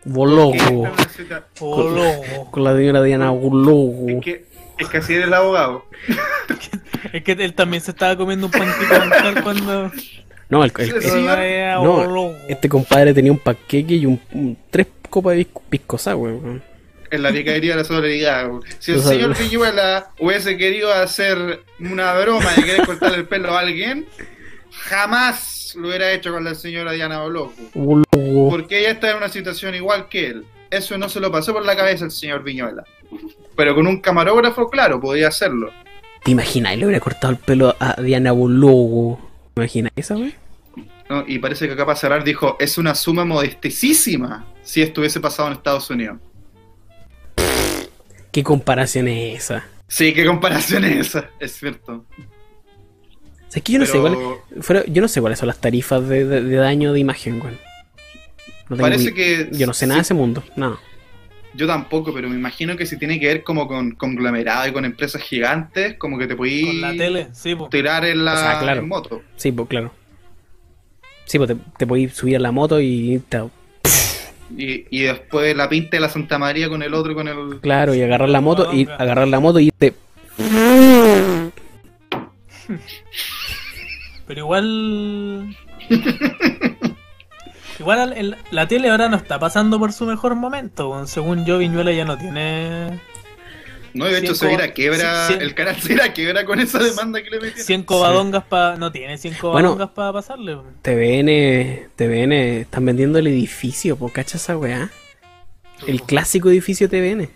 [0.04, 0.88] Bologo.
[1.58, 2.50] Bologo.
[2.50, 4.08] Con la señora Diana Bologo.
[4.08, 4.44] Es que,
[4.78, 5.84] es que así era el abogado.
[7.12, 9.90] Es que él también se estaba comiendo un panqueque mental cuando.
[10.50, 11.24] No, el, el- el-
[11.82, 16.16] no, este compadre tenía un paqueque y un, un- tres copas de pisco, pisco sour,
[16.18, 16.62] weón.
[17.10, 18.50] En la vicaría de la solidaridad.
[18.78, 23.26] Si el O sea, señor Viñuela hubiese querido hacer una broma de querer cortarle el
[23.26, 24.06] pelo a alguien,
[24.70, 27.20] jamás lo hubiera hecho con la señora Diana.
[27.20, 28.50] Bologo.
[28.50, 30.46] Porque ella está en una situación igual que él.
[30.70, 32.84] Eso no se lo pasó por la cabeza el señor Viñuela.
[33.56, 35.72] Pero con un camarógrafo, claro, podía hacerlo.
[36.24, 36.76] ¿Te imaginas?
[36.76, 39.20] Le hubiera cortado el pelo a Diana Bologo.
[39.54, 40.34] ¿Te imaginas esa, wey?
[41.10, 41.24] ¿no?
[41.26, 45.48] Y parece que acá para cerrar dijo, es una suma modestísima si esto hubiese pasado
[45.48, 46.18] en Estados Unidos.
[48.30, 49.66] ¿Qué comparación es esa?
[49.88, 52.06] Sí, qué comparación es esa, es cierto.
[53.50, 54.16] O sea, es que yo no sé cuál-
[54.60, 57.58] fuera- yo no sé cuáles son las tarifas de, de- de daño de imagen, weón.
[58.68, 59.48] No tengo parece ni- que...
[59.52, 60.78] Yo no sé nada de ese mundo, no.
[61.54, 64.84] Yo tampoco, pero me imagino que si tiene que ver como con conglomerado y con
[64.84, 67.68] empresas gigantes, como que te podí Con la tele, sí, po.
[67.68, 68.80] tirar en la O sea, claro.
[68.82, 69.22] en moto.
[69.36, 69.90] Sí, pues claro.
[71.24, 73.46] Sí, pues te, te podís subir a la moto y a-
[74.56, 77.58] Y, y después la pinta de la Santa María con el otro, con el...
[77.60, 79.94] claro, y agarrar la moto y agarrar la moto y irte.
[84.30, 85.56] Pero igual.
[87.80, 91.04] igual el- la tele ahora no está pasando por su mejor momento.
[91.08, 93.00] Según yo, Viñuela ya no tiene.
[93.92, 95.88] No, de hecho Cien se va a ir a coba- quiebra, cien- el canal se
[95.88, 97.64] va a ir a quiebra con esa demanda que le metieron.
[97.64, 98.76] 100 cobadongas para.
[98.76, 100.54] No tiene 100 cobadongas para pasarle.
[100.54, 100.74] weón.
[100.82, 104.90] TVN, TVN, están vendiendo el edificio, po, ¿cacha esa weá?
[105.88, 107.28] El clásico edificio TVN.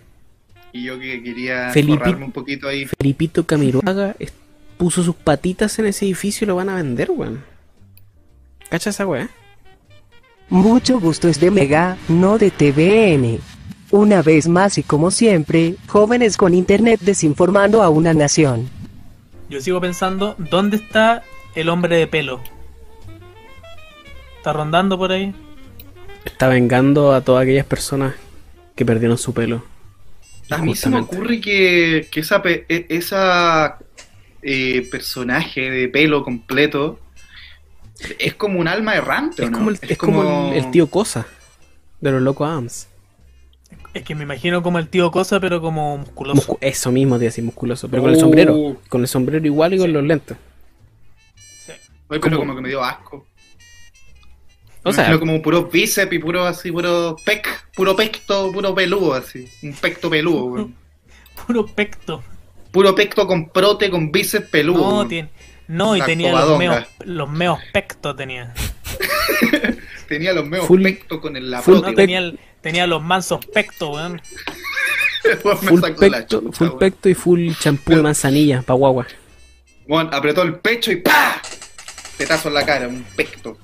[0.73, 2.87] Y yo que quería Felipe- un poquito ahí.
[2.87, 4.33] Felipito Camiroaga es-
[4.77, 7.45] puso sus patitas en ese edificio y lo van a vender, weón.
[8.69, 9.29] ¿Cacha esa weá?
[10.49, 13.39] Mucho gusto es de Mega, no de TVN.
[13.91, 18.69] Una vez más y como siempre, jóvenes con internet desinformando a una nación.
[19.49, 21.23] Yo sigo pensando, ¿dónde está
[21.55, 22.41] el hombre de pelo?
[24.39, 25.35] ¿Está rondando por ahí?
[26.25, 28.15] Está vengando a todas aquellas personas
[28.75, 29.65] que perdieron su pelo.
[30.51, 33.79] A mí se me ocurre que, que esa, e- esa
[34.45, 37.01] eh, personaje de pelo completo
[38.19, 39.59] es como un alma errante, ¿o Es no?
[39.59, 41.27] como el, es como el, el tío Cosa
[42.01, 42.89] de los Locos Adams.
[43.95, 46.55] Es que me imagino como el tío Cosa, pero como musculoso.
[46.55, 48.77] Muscu- eso mismo te decir musculoso, pero con el sombrero.
[48.89, 50.37] Con el sombrero igual y con los lentes.
[51.65, 51.73] Sí.
[52.09, 53.27] Oye, pero como- como que me dio asco.
[54.83, 59.15] O Me sea, como puro bíceps y puro así, puro pec, puro pecto, puro peludo
[59.15, 59.49] así.
[59.63, 60.75] Un pecto peludo, weón.
[61.47, 62.23] Puro pecto.
[62.75, 65.03] Puro pecto con prote, con bíceps peludo.
[65.05, 65.31] No, tiene.
[65.69, 68.53] No, y tenía los meos, los meos pectos tenía.
[70.09, 71.95] Tenía los meos Full- pecto con el la No,
[72.63, 74.21] tenía, los mansos pectos, weón.
[75.23, 78.75] Después me full sacó la pecto, chucha, full pecto y full champú de manzanilla pa'
[78.75, 79.07] guagua.
[79.89, 81.41] Bueno, apretó el pecho y ¡pa!
[82.19, 83.57] Tetazo en la cara, un pecto.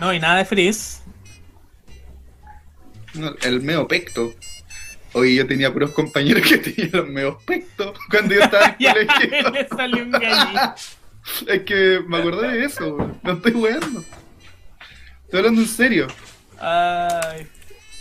[0.00, 1.02] No, y nada de frizz.
[3.14, 4.34] No, el meo pecto.
[5.16, 9.06] Oye, yo tenía puros compañeros que tenían los meos pectos cuando yo estaba en el
[9.06, 9.50] colegio.
[9.50, 10.74] le salió un gallito.
[11.48, 13.18] Es que me acordé de eso, weón.
[13.24, 14.04] No estoy weando.
[15.24, 16.06] Estoy hablando en serio.
[16.60, 17.48] Ay.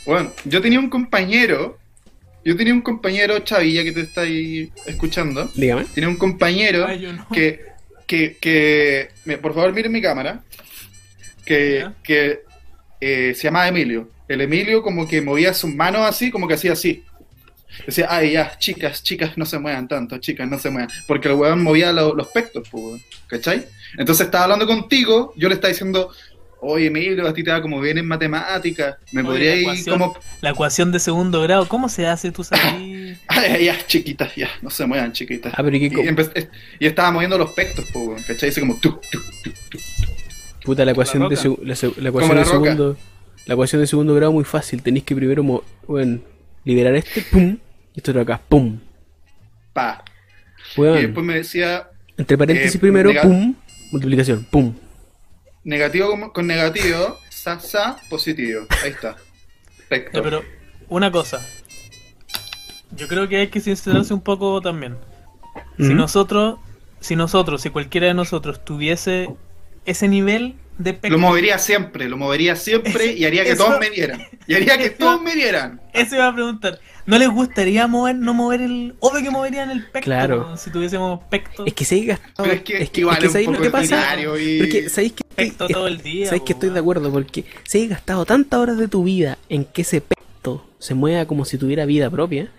[0.06, 1.80] Bueno, yo tenía un compañero.
[2.43, 5.49] Yo tenía un compañero, Chavilla, que te está ahí escuchando.
[5.56, 5.86] Dígame.
[5.86, 7.28] Tenía un compañero Ay, yo no.
[7.30, 7.65] que,
[8.06, 9.10] que, que,
[9.41, 10.43] por favor miren mi cámara,
[11.45, 11.93] que, Ya.
[12.04, 12.41] que
[13.01, 14.08] eh, se llamaba Emilio.
[14.27, 17.03] El Emilio como que movía sus manos así, como que hacía así.
[17.85, 20.89] Decía, ay, ya, chicas, chicas, no se muevan tanto, chicas, no se muevan.
[21.07, 23.65] Porque el weón movía lo- los pectos, pues, ¿cachai?
[23.97, 26.09] Entonces estaba hablando contigo, yo le estaba diciendo,
[26.61, 30.17] oye, Emilio, a ti te va como bien en matemáticas, me Oye, podría ir como,
[30.41, 32.31] La ecuación de segundo grado, ¿cómo se hace?
[32.31, 32.63] ¿Tú sabes?
[32.73, 35.53] ay, ay, ya, chiquitas, ya, no se muevan, chiquitas.
[35.55, 36.47] Ah, pero ¿y qué
[36.79, 38.49] Y, y estaba moviendo los pectos, pues, ¿cachai?
[38.49, 39.19] Así como, tú, tú,
[40.63, 42.97] Puta, la ecuación, La de, la, la ecuación la de segundo
[43.45, 44.81] la ecuación de segundo grado muy fácil.
[44.81, 46.19] Tenéis que primero bueno,
[46.63, 47.58] liberar este, pum,
[47.93, 48.79] y esto de acá, pum.
[49.73, 50.03] pa.
[50.77, 53.55] Y después me decía, entre paréntesis eh, primero, pum,
[53.91, 54.73] multiplicación, pum.
[55.63, 58.65] negativo con, con negativo, sa, sa, positivo.
[58.84, 59.15] Ahí está.
[59.15, 59.21] Ya,
[59.77, 60.23] Perfecto.
[60.23, 60.43] pero
[60.89, 61.45] una cosa.
[62.95, 64.95] Yo creo que hay que sincerarse un poco también.
[65.77, 65.93] Si Ujú.
[65.93, 66.60] nosotros,
[66.99, 69.29] si nosotros, si cualquiera de nosotros tuviese
[69.86, 73.80] ese nivel de Lo pecto, movería siempre, lo movería siempre y haría que Eso- todos
[73.80, 74.21] me vieran.
[74.48, 75.80] Y haría que eso- todos me vieran.
[75.93, 76.80] Eso iba a preguntar.
[77.06, 78.95] ¿No les gustaría mover, no mover el.
[79.00, 80.06] Obvio que moverían el pecto.
[80.06, 80.58] Claro.
[80.58, 81.63] Si tuviésemos pecto.
[81.65, 82.34] Es que se gastado.
[82.38, 84.17] Pero es que es que, igual es que ¿sabéis lo poco que pasa?
[84.39, 85.24] y- Porque sabéis que.
[85.36, 88.60] Pecto todo el día, Sabéis que po, estoy de acuerdo porque se ha gastado tantas
[88.60, 92.50] horas de tu vida en que ese pecto se mueva como si tuviera vida propia.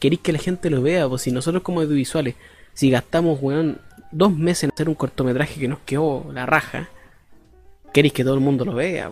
[0.00, 2.34] Queréis que la gente lo vea, pues si nosotros como audiovisuales,
[2.74, 3.78] si gastamos, weón,
[4.10, 6.88] dos meses en hacer un cortometraje que nos quedó la raja,
[7.92, 9.10] queréis que todo el mundo lo vea.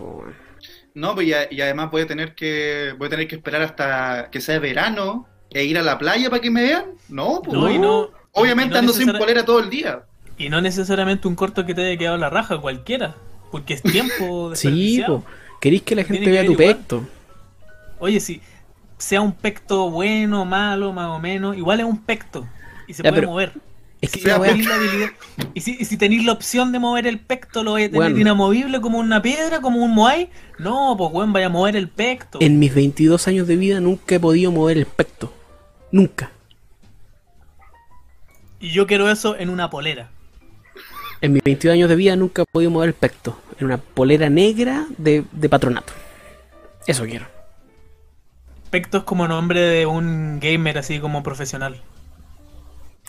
[0.93, 3.61] No, pues y, a- y además voy a tener que voy a tener que esperar
[3.61, 6.85] hasta que sea verano e ir a la playa para que me vean.
[7.07, 10.03] No, pues No, y no- Obviamente no ando sin polera todo el día.
[10.37, 13.15] Y no necesariamente un corto que te haya quedado la raja, cualquiera.
[13.51, 15.21] Porque es tiempo Sí, desperdiciado.
[15.21, 15.35] pues.
[15.61, 16.67] Queréis que la gente que vea tu igual.
[16.75, 17.03] pecto.
[17.99, 18.41] Oye, si
[18.97, 22.47] sea un pecto bueno, malo, más o menos, igual es un pecto.
[22.87, 23.53] Y se Ya, puede pero- mover.
[24.01, 25.11] Es que Si la habilidad-
[25.53, 28.01] y, si, y si tenéis la opción de mover el pecto, ¿lo vais a tener
[28.11, 28.19] Bueno.
[28.19, 30.29] inamovible como una piedra, como un moai?
[30.57, 32.39] No, pues weón, vaya a mover el pecto.
[32.41, 35.33] En mis 22 años de vida nunca he podido mover el pecto.
[35.91, 36.31] Nunca.
[38.59, 40.09] Y yo quiero eso en una polera.
[41.21, 43.37] En mis 22 años de vida nunca he podido mover el pecto.
[43.59, 45.91] En una polera negra de, de patronato.
[46.87, 47.25] Eso quiero.
[48.69, 51.81] Pecto es como nombre de un gamer así como profesional.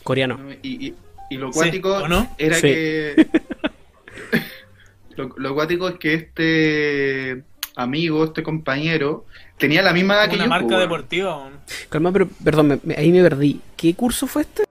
[0.03, 0.39] Coreano.
[0.63, 0.95] Y, y-
[1.31, 1.97] y lo cuático
[2.39, 2.63] era Sí.
[2.63, 3.27] que.
[5.17, 7.45] lo, lo cuático es que este
[7.77, 9.27] amigo, este compañero,
[9.57, 10.51] tenía la misma edad que Una yo.
[10.51, 11.51] marca pues, deportiva.
[11.89, 13.61] Calma, pero perdón, me- me- ahí me perdí.
[13.77, 14.65] ¿Qué curso fue este?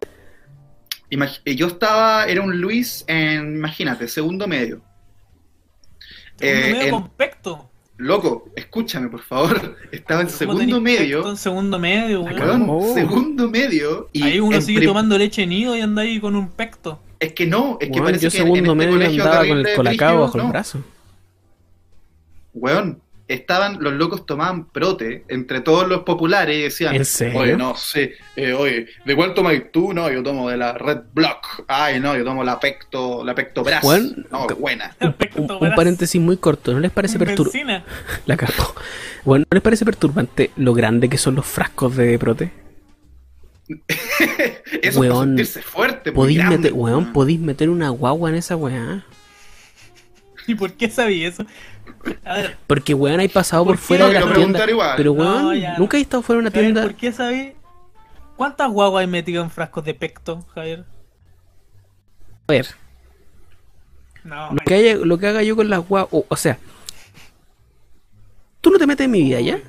[1.11, 4.81] Imag- eh, yo estaba, era un Luis en, imagínate, segundo medio.
[6.37, 7.69] Segundo Eh, medio en- con pecto.
[7.99, 9.75] Loco, escúchame por favor.
[9.91, 11.29] Estaba en ¿Cómo segundo medio.
[11.29, 12.39] En segundo medio, weón.
[12.41, 12.93] Weón, Oh.
[12.93, 14.09] segundo medio.
[14.13, 16.99] Y Ahí uno sigue tomando leche nido y anda ahí con un pecto.
[17.19, 19.23] Es que no, es que Weón, parece yo que en- segundo en este medio colegio
[19.23, 20.49] andaba con el colacao bajo el no.
[20.49, 20.79] brazo.
[22.53, 27.39] Weón, estaban, los locos tomaban prote entre todos los populares y decían, ¿En serio?
[27.39, 29.93] oye, no sé, eh, oye, ¿de cuál tomas tú?
[29.93, 31.63] No, yo tomo de la Red Block.
[31.67, 33.83] Ay, no, yo tomo la Pecto, la Pecto Brass.
[33.83, 34.95] Weón, no, buena.
[34.99, 37.83] Un, un- un paréntesis muy corto, ¿no les parece perturbante?
[38.25, 38.73] La cagó.
[39.23, 42.51] Bueno, ¿no les parece perturbante lo grande que son los frascos de prote?
[44.81, 49.05] Eso para Weón, sentirse fuerte, grande, meter, weón, podéis meter una guagua en esa weá.
[50.47, 51.45] ¿Y por qué sabía eso?
[52.67, 54.67] Porque weón hay pasado ¿Por fuera de las tiendas.
[54.69, 54.93] igual.
[54.97, 55.77] Pero No, weón, ya.
[55.77, 56.81] nunca he estado fuera de una Javier, tienda.
[56.83, 57.53] ¿por qué sabía?
[58.35, 60.85] ¿Cuántas guaguas hay metido en frascos de pecto, Javier?
[62.47, 62.67] A ver,
[64.23, 66.09] No, lo que, haya- lo que haga yo con las guaguas.
[66.11, 66.57] O, o sea,
[68.61, 69.59] tú no te metes en mi vida, ¿ya?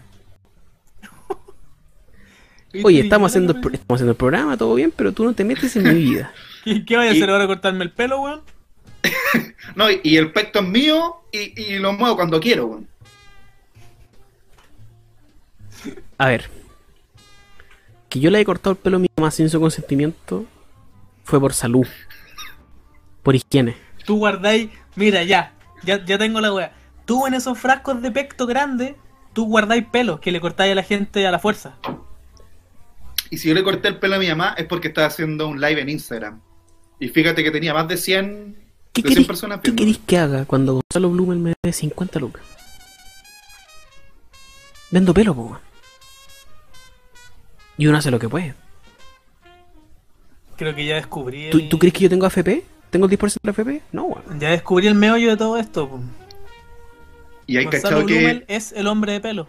[2.85, 5.83] Oye, estamos haciendo, estamos haciendo el programa, todo bien, pero tú no te metes en
[5.85, 6.33] mi vida.
[6.65, 7.47] ¿Qué, qué voy a hacer ahora?
[7.47, 8.43] ¿Cortarme el pelo, weón?
[9.77, 12.89] No, y, y el Pecto es mío y, y lo muevo cuando quiero, weón.
[16.19, 16.51] A ver.
[18.09, 20.45] Que yo le he cortado el pelo a mi mamá sin su consentimiento
[21.25, 21.87] fue por salud.
[23.23, 23.77] Por higiene.
[24.05, 24.71] Tú guardáis.
[24.97, 25.55] Mira, ya.
[25.85, 26.73] Ya, ya tengo la wea.
[27.07, 28.97] Tú en esos frascos de pecto grande,
[29.33, 31.77] tú guardáis pelos que le cortáis a la gente a la fuerza.
[33.31, 35.61] Y si yo le corté el pelo a mi mamá es porque estaba haciendo un
[35.61, 36.41] live en Instagram.
[36.99, 38.57] Y fíjate que tenía más de 100,
[38.93, 39.81] ¿Qué de 100 queréis, personas ¿qué viendo.
[39.81, 42.43] queréis que haga cuando Gonzalo Blumen me dé 50 lucas?
[44.91, 45.43] Vendo pelo, po.
[45.43, 45.59] weón.
[47.79, 48.55] Y uno hace lo que puede.
[50.57, 51.51] Creo que ya descubrí.
[51.51, 52.65] ¿Tú, el- tú crees que yo tengo AFP?
[52.91, 53.83] ¿Tengo el 10% de AFP?
[53.93, 54.41] No, weón.
[54.41, 55.89] Ya descubrí el meollo de todo esto.
[55.89, 56.01] po.
[57.47, 58.57] Y hay Gonzalo cachado Blumel que...
[58.57, 59.47] es el hombre de pelo.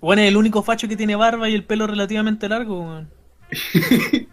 [0.00, 3.08] Bueno, es el único facho que tiene barba y el pelo relativamente largo, weón.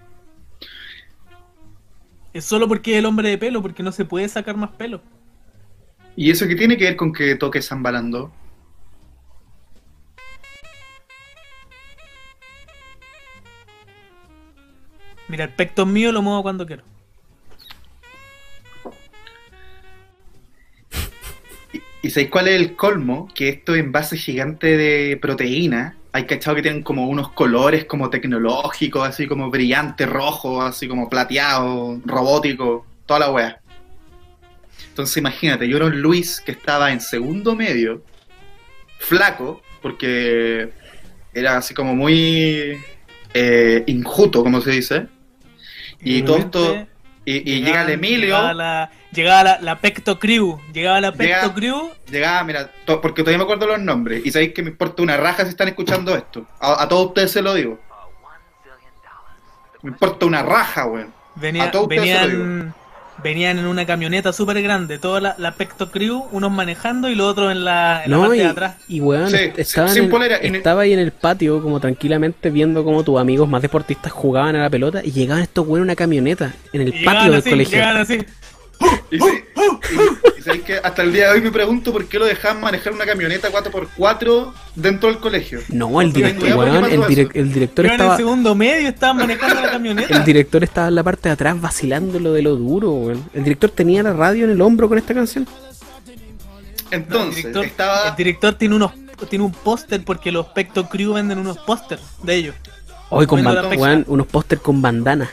[2.33, 5.01] es solo porque es el hombre de pelo, porque no se puede sacar más pelo.
[6.15, 8.31] ¿Y eso qué tiene que ver con que toque Zambalando?
[15.27, 16.83] Mira, el pecto mío, lo muevo cuando quiero.
[21.71, 23.27] ¿Y, y sabéis cuál es el colmo?
[23.33, 29.07] Que esto envase gigante de proteína, hay cachado que tienen como unos colores como tecnológicos,
[29.07, 33.61] así como brillante, rojo, así como plateado, robótico, toda la wea.
[34.89, 38.03] Entonces imagínate, yo era un Luis que estaba en segundo medio,
[38.97, 40.71] flaco, porque
[41.33, 42.77] era así como muy
[43.33, 45.07] eh, injuto, como se dice.
[46.01, 46.87] Y todo esto,
[47.25, 50.59] y, y llega el Emilio, la, llegaba la, la Pecto Crew.
[50.73, 51.89] Llegaba la Pecto Llega- Crew.
[52.09, 54.25] Llegaba, mira, to- porque todavía me acuerdo los nombres.
[54.25, 56.45] Y sabéis que me importa una raja si están escuchando esto.
[56.59, 57.79] A, a todos ustedes se lo digo.
[59.81, 61.13] Me importa una raja, weón.
[61.35, 62.73] Venía- A todos ustedes se lo venían,
[63.23, 64.97] venían en una camioneta súper grande.
[64.99, 68.23] Toda la, la Pecto Crew, unos manejando y los otros en la, en la No,
[68.23, 68.75] parte y, de atrás.
[68.89, 71.79] y weón, Sí, est- estaban sin en- polera, en- estaba ahí en el patio como
[71.79, 75.79] tranquilamente viendo cómo tus amigos más deportistas jugaban a la pelota y llegaban estos weones
[75.83, 77.71] en una camioneta en el Y patio del así, colegio.
[77.77, 78.17] llegaban así.
[79.11, 82.19] Y, sí- y- y sabéis que hasta el día de hoy me pregunto por qué
[82.19, 85.59] lo dejaban manejar una camioneta 4x4 dentro del colegio.
[85.69, 86.85] No, el director, weón,
[87.33, 90.15] el, director Iban en estaba segundo medio, estaban manejando la camioneta.
[90.15, 93.29] el director estaba en la parte de atrás vacilando lo de lo duro, weón.
[93.33, 95.47] El director tenía la radio en el hombro con esta canción.
[96.91, 98.91] Entonces, el, director, estaba, el director tiene unos
[99.29, 102.55] tiene un póster porque los Pecto Crew venden unos pósters de ellos.
[103.09, 105.29] Hoy con weón, unos póster con bandana,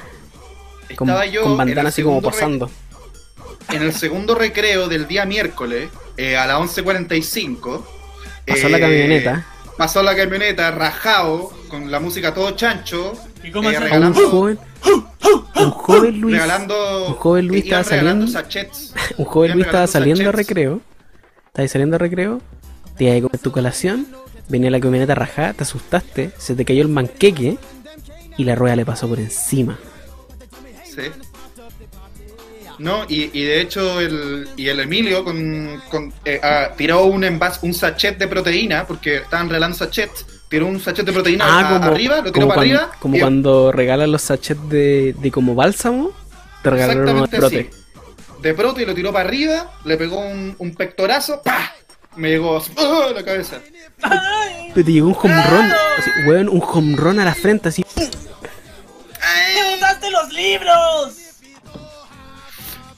[0.97, 2.70] con, estaba yo con en el bandana así como posando.
[3.70, 7.84] En el segundo recreo del día miércoles, eh, a las 11.45.
[8.46, 9.46] Pasó eh, la camioneta.
[9.76, 13.12] Pasó la camioneta rajado, con la música todo chancho.
[13.44, 14.59] ¿Y cómo eh, A un regalando, joven,
[15.57, 18.94] un joven Luis, regalando, un joven Luis estaba regalando saliendo- sachets.
[19.18, 20.48] un joven Luis estaba regalando saliendo a sachets.
[20.48, 20.80] recreo.
[21.48, 22.40] Estabas saliendo a recreo,
[22.96, 24.07] te ibas a comer tu colación,
[24.48, 27.57] venía la camioneta rajada, te asustaste, se te cayó el manqueque
[28.36, 29.78] y la rueda le pasó por encima.
[30.84, 31.02] Sí.
[32.79, 37.24] No, y, y de hecho el, y el Emilio con, con, eh, ah, tiró un
[37.24, 41.61] envase, un sachet de proteína, porque estaban regalando sachets, tiró un sachet de proteína Ah,
[41.68, 42.93] a- como, arriba, lo tiró para cuando, arriba.
[43.01, 46.12] como y- cuando regalan los sachets de, de como bálsamo,
[46.62, 47.70] te regalaron unos prote.
[47.70, 47.70] así.
[48.43, 51.72] De prote lo tiró para arriba, le pegó un, un pectorazo, ¡pah!
[52.16, 53.07] Me llegó ¡ah!
[53.14, 53.59] la cabeza.
[54.74, 57.85] Pero te llegó un home run, así, weón, un home run a la frente, así.
[57.97, 61.16] ¡Me botaste los libros!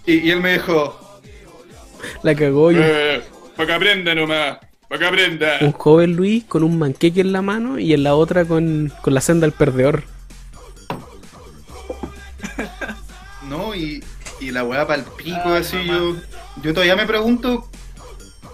[0.09, 0.99] Y, y él me dijo,
[2.23, 3.23] La cagó y eh,
[3.57, 5.59] para que aprenda nomás, para que aprenda.
[5.61, 9.13] Un joven Luis con un manqueque en la mano y en la otra con, con
[9.13, 10.05] la senda del perdedor.
[13.49, 14.05] No, y,
[14.41, 15.95] y la weá para el pico, Ay, así mamá.
[15.99, 16.17] yo.
[16.63, 17.69] Yo todavía me pregunto.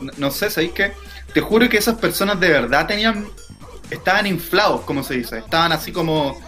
[0.01, 0.93] No, no sé, ¿sabéis qué?
[1.33, 3.27] Te juro que esas personas de verdad tenían.
[3.91, 5.39] Estaban inflados, como se dice.
[5.39, 6.41] Estaban así como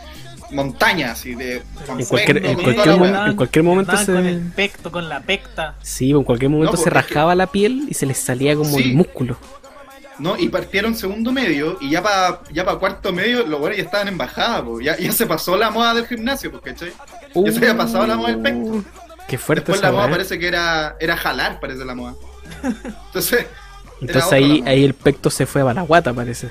[0.51, 1.62] montañas, así de.
[1.88, 3.26] En cualquier- en cualquier momento- weá.
[3.26, 5.74] en cualquier momento Andaban se- con el pecto, con la pecta.
[5.82, 8.55] Sí, en cualquier momento No, se porque que- rascaba la piel y se les salía
[8.57, 8.82] como Sí.
[8.90, 9.36] el músculo.
[10.18, 13.84] No, y partieron segundo medio, y ya para ya pa cuarto medio, los buenos ya
[13.84, 14.80] estaban en bajada, po.
[14.80, 16.92] Ya, ya se pasó la moda del gimnasio, pues, ¿cachai?
[17.34, 18.59] Ya se había pasado la moda del pecto.
[18.61, 18.84] Uh,
[19.28, 22.14] Qué fuerte Después esa la moda parece que era, era jalar, parece la moda.
[23.09, 23.47] Entonces,
[24.01, 26.49] Entonces ahí, ahí el pecto se fue a la guata, parece.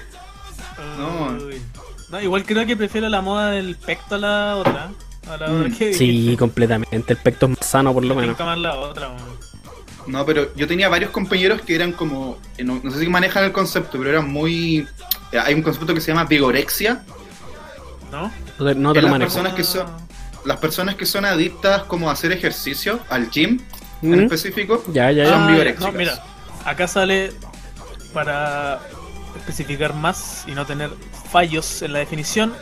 [0.97, 1.35] No.
[2.15, 4.91] No, igual creo que prefiero la moda del pecto a la otra.
[5.29, 5.59] A la Mm.
[5.65, 7.13] otra que Sí, completamente.
[7.13, 8.37] El pecto es más sano, por lo me menos.
[8.37, 9.09] tinca más la otra.
[9.09, 9.45] weón.
[10.07, 13.43] No, pero yo tenía varios compañeros que eran como, eh, no, no sé si manejan
[13.43, 14.87] el concepto, pero eran muy...
[15.33, 17.03] eh, Hay un concepto que se llama vigorexia.
[18.11, 18.31] ¿No?
[18.59, 19.31] No te- No te Que lo las manejo.
[19.33, 19.87] personas que son-
[20.45, 23.59] Las personas que son adictas como a hacer ejercicio, al gym
[24.03, 24.19] en ¿Mm?
[24.21, 25.43] específico, Ya, ya, Son ya.
[25.43, 25.91] Ah, vigoréxicas.
[25.91, 26.23] No, mira,
[26.63, 27.33] acá sale
[28.13, 28.79] para
[29.35, 30.91] especificar más y no tener
[31.25, 32.53] fallos en la definición.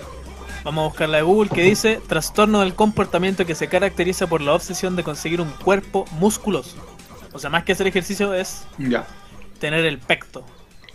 [0.63, 4.41] Vamos a buscar la de Google que dice trastorno del comportamiento que se caracteriza por
[4.41, 6.77] la obsesión de conseguir un cuerpo musculoso.
[7.33, 9.05] O sea, más que hacer ejercicio es ya.
[9.59, 10.45] tener el pecto,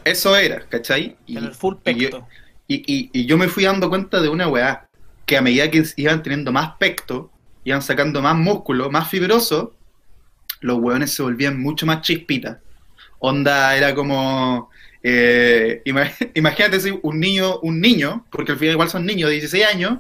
[0.05, 1.17] Eso era, ¿cachai?
[1.27, 2.29] Y, tener full y yo- pecto.
[2.67, 4.89] y, y- y yo me fui dando cuenta de una weá,
[5.27, 7.31] que a medida que iban teniendo más pecto,
[7.65, 9.75] iban sacando más músculo, más fibroso,
[10.61, 12.57] los weones se volvían mucho más chispitas.
[13.19, 14.71] Onda era como...
[15.03, 19.37] eh, ima- imagínate si un niño, un niño, porque al final igual son niños de
[19.37, 19.99] 16 años,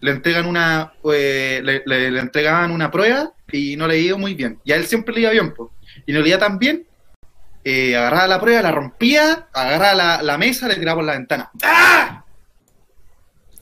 [0.00, 4.34] le entregan una eh, le, le- le entregaban una prueba y no le iba muy
[4.34, 4.58] bien.
[4.64, 5.72] Y a él siempre le iba bien, po.
[6.06, 6.86] y no le iba tan bien,
[7.64, 11.50] eh, agarraba la prueba, la rompía, agarraba la, la mesa, le tiraba por la ventana.
[11.62, 12.24] ¡Ah!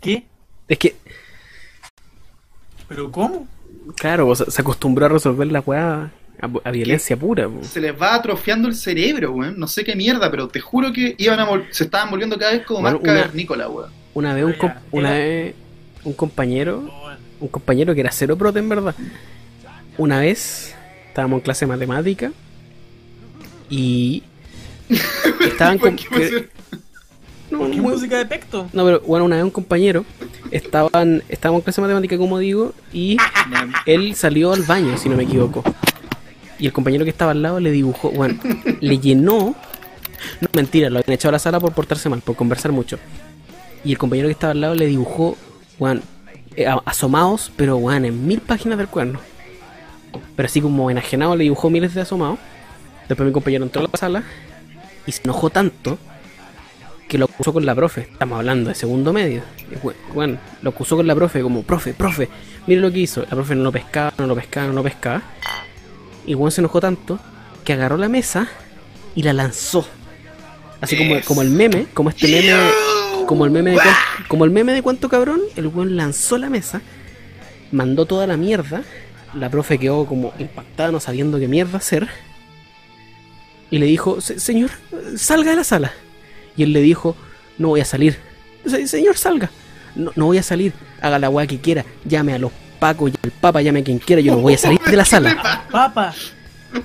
[0.00, 0.24] ¿Qué?
[0.68, 0.94] Es que,
[2.88, 3.48] ¿Pero cómo?
[3.96, 6.10] claro, sea, se acostumbró a resolver la weá
[6.40, 7.48] a, a violencia pura.
[7.48, 7.62] po.
[7.64, 9.58] Se les va atrofiando el cerebro, weón.
[9.58, 12.64] No sé qué mierda, pero te juro que iban a se estaban volviendo cada vez
[12.66, 13.90] como Bueno, más una- cavernícolas, weón.
[14.14, 15.54] Una vez un, com- una vez
[16.04, 16.90] un compañero,
[17.40, 18.94] un compañero que era cero prote en verdad.
[19.98, 20.74] Una vez
[21.08, 22.32] estábamos en clase de matemática
[23.68, 24.22] y
[25.40, 25.96] estaban con,
[27.50, 28.68] no, ¿Qué muy- música de pecto?
[28.72, 30.04] no, pero bueno, una vez un compañero
[30.50, 33.16] estaban estábamos en clase de matemática como digo y
[33.86, 35.62] él salió al baño si no me equivoco.
[36.58, 38.38] Y el compañero que estaba al lado le dibujó, bueno,
[38.80, 39.54] le llenó
[40.40, 42.98] no, mentira, lo habían echado a la sala por portarse mal, por conversar mucho.
[43.84, 45.36] Y el compañero que estaba al lado le dibujó,
[45.78, 46.02] weón,
[46.56, 49.20] eh, asomados, pero weón, en mil páginas del cuerno.
[50.34, 52.38] Pero así como enajenado le dibujó miles de asomados.
[53.08, 54.24] Después mi compañero entró a la sala
[55.06, 55.98] y se enojó tanto
[57.08, 58.02] que lo acusó con la profe.
[58.02, 59.42] Estamos hablando de segundo medio.
[60.14, 62.28] Weón, lo acusó con la profe como, profe, profe,
[62.66, 63.22] mire lo que hizo.
[63.22, 65.22] La profe no lo pescaba, no lo pescaba, no lo pescaba.
[66.26, 67.18] Y weón se enojó tanto
[67.64, 68.48] que agarró la mesa
[69.14, 69.86] y la lanzó.
[70.80, 72.70] Así como, como el meme, como este meme,
[73.26, 73.78] como el meme de
[74.28, 76.82] como el meme de cuánto cabrón, el weón lanzó la mesa,
[77.72, 78.82] mandó toda la mierda,
[79.34, 82.08] la profe quedó como impactada no sabiendo qué mierda hacer,
[83.70, 84.70] y le dijo, "Se- señor,
[85.16, 85.92] salga de la sala.
[86.56, 87.16] Y él le dijo,
[87.58, 88.18] no voy a salir.
[88.66, 89.50] "Se- Señor, salga.
[89.94, 90.72] No, no voy a salir.
[91.00, 91.84] Haga la weá que quiera.
[92.04, 94.20] Llame a los pacos y al papa, llame a quien quiera.
[94.22, 95.64] Yo no voy a salir de la sala.
[95.70, 96.14] ¡Papa!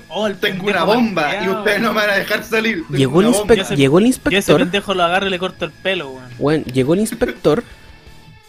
[0.08, 2.84] Oh, el Tengo una bomba y ustedes no me van a dejar salir.
[2.86, 4.16] Tengo Llegó el, se- llegó el Que ese
[4.52, 4.58] inspector.
[4.60, 6.30] pendejo lo agarre y le corta el pelo, weón.
[6.38, 7.62] Bueno, llegó el inspector,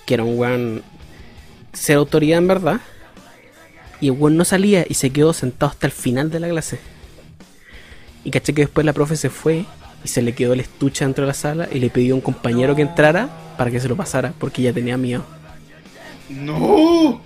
[0.05, 0.83] que era un weón
[1.73, 2.79] ser autoridad en verdad,
[3.99, 6.79] y el weón no salía y se quedó sentado hasta el final de la clase.
[8.23, 9.65] Y caché que después la profe se fue
[10.03, 12.21] y se le quedó el estuche dentro de la sala y le pidió a un
[12.21, 13.27] compañero que entrara
[13.57, 15.25] para que se lo pasara porque ya tenía miedo.
[16.29, 17.21] ¡No!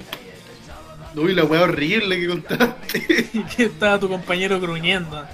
[1.15, 3.29] Uy, la weá horrible que contaste.
[3.33, 5.25] Y que estaba tu compañero gruñendo.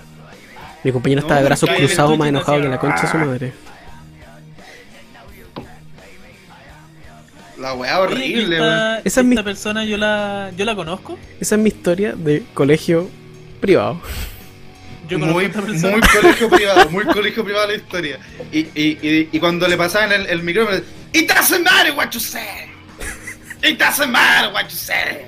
[0.84, 3.54] Mi compañero No, estaba de brazos cruzados más enojado que la concha de su madre.
[7.58, 8.74] La weá horrible, weón.
[8.74, 11.18] esta, Esa es mi- esta persona yo la, yo la conozco.
[11.40, 13.10] Esa es mi historia de colegio
[13.62, 14.02] privado.
[15.08, 18.20] Yo Muy, muy colegio privado, muy colegio privado la historia.
[18.52, 20.78] Y, y, y, y cuando le pasaban el, el micrófono,
[21.14, 22.72] It doesn't matter what you say.
[23.64, 25.26] What you say.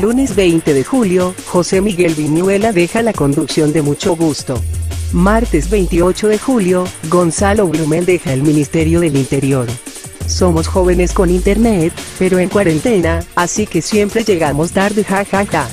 [0.00, 4.60] Lunes 20 de julio, José Miguel Viñuela deja la conducción de mucho gusto.
[5.12, 9.68] Martes 28 de julio, Gonzalo Blumel deja el Ministerio del Interior.
[10.26, 15.68] Somos jóvenes con internet, pero en cuarentena, así que siempre llegamos tarde jajaja.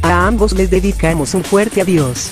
[0.00, 2.30] A ambos les dedicamos un fuerte adiós.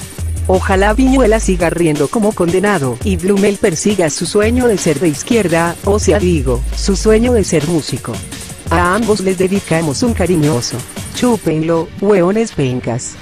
[0.55, 5.75] Ojalá Viñuela siga riendo como condenado y Blumel persiga su sueño de ser de izquierda,
[5.87, 8.13] o sea digo, su sueño de ser músico.
[8.69, 10.77] A ambos les dedicamos un cariñoso.
[11.15, 13.15] Chúpenlo, hueones pencas.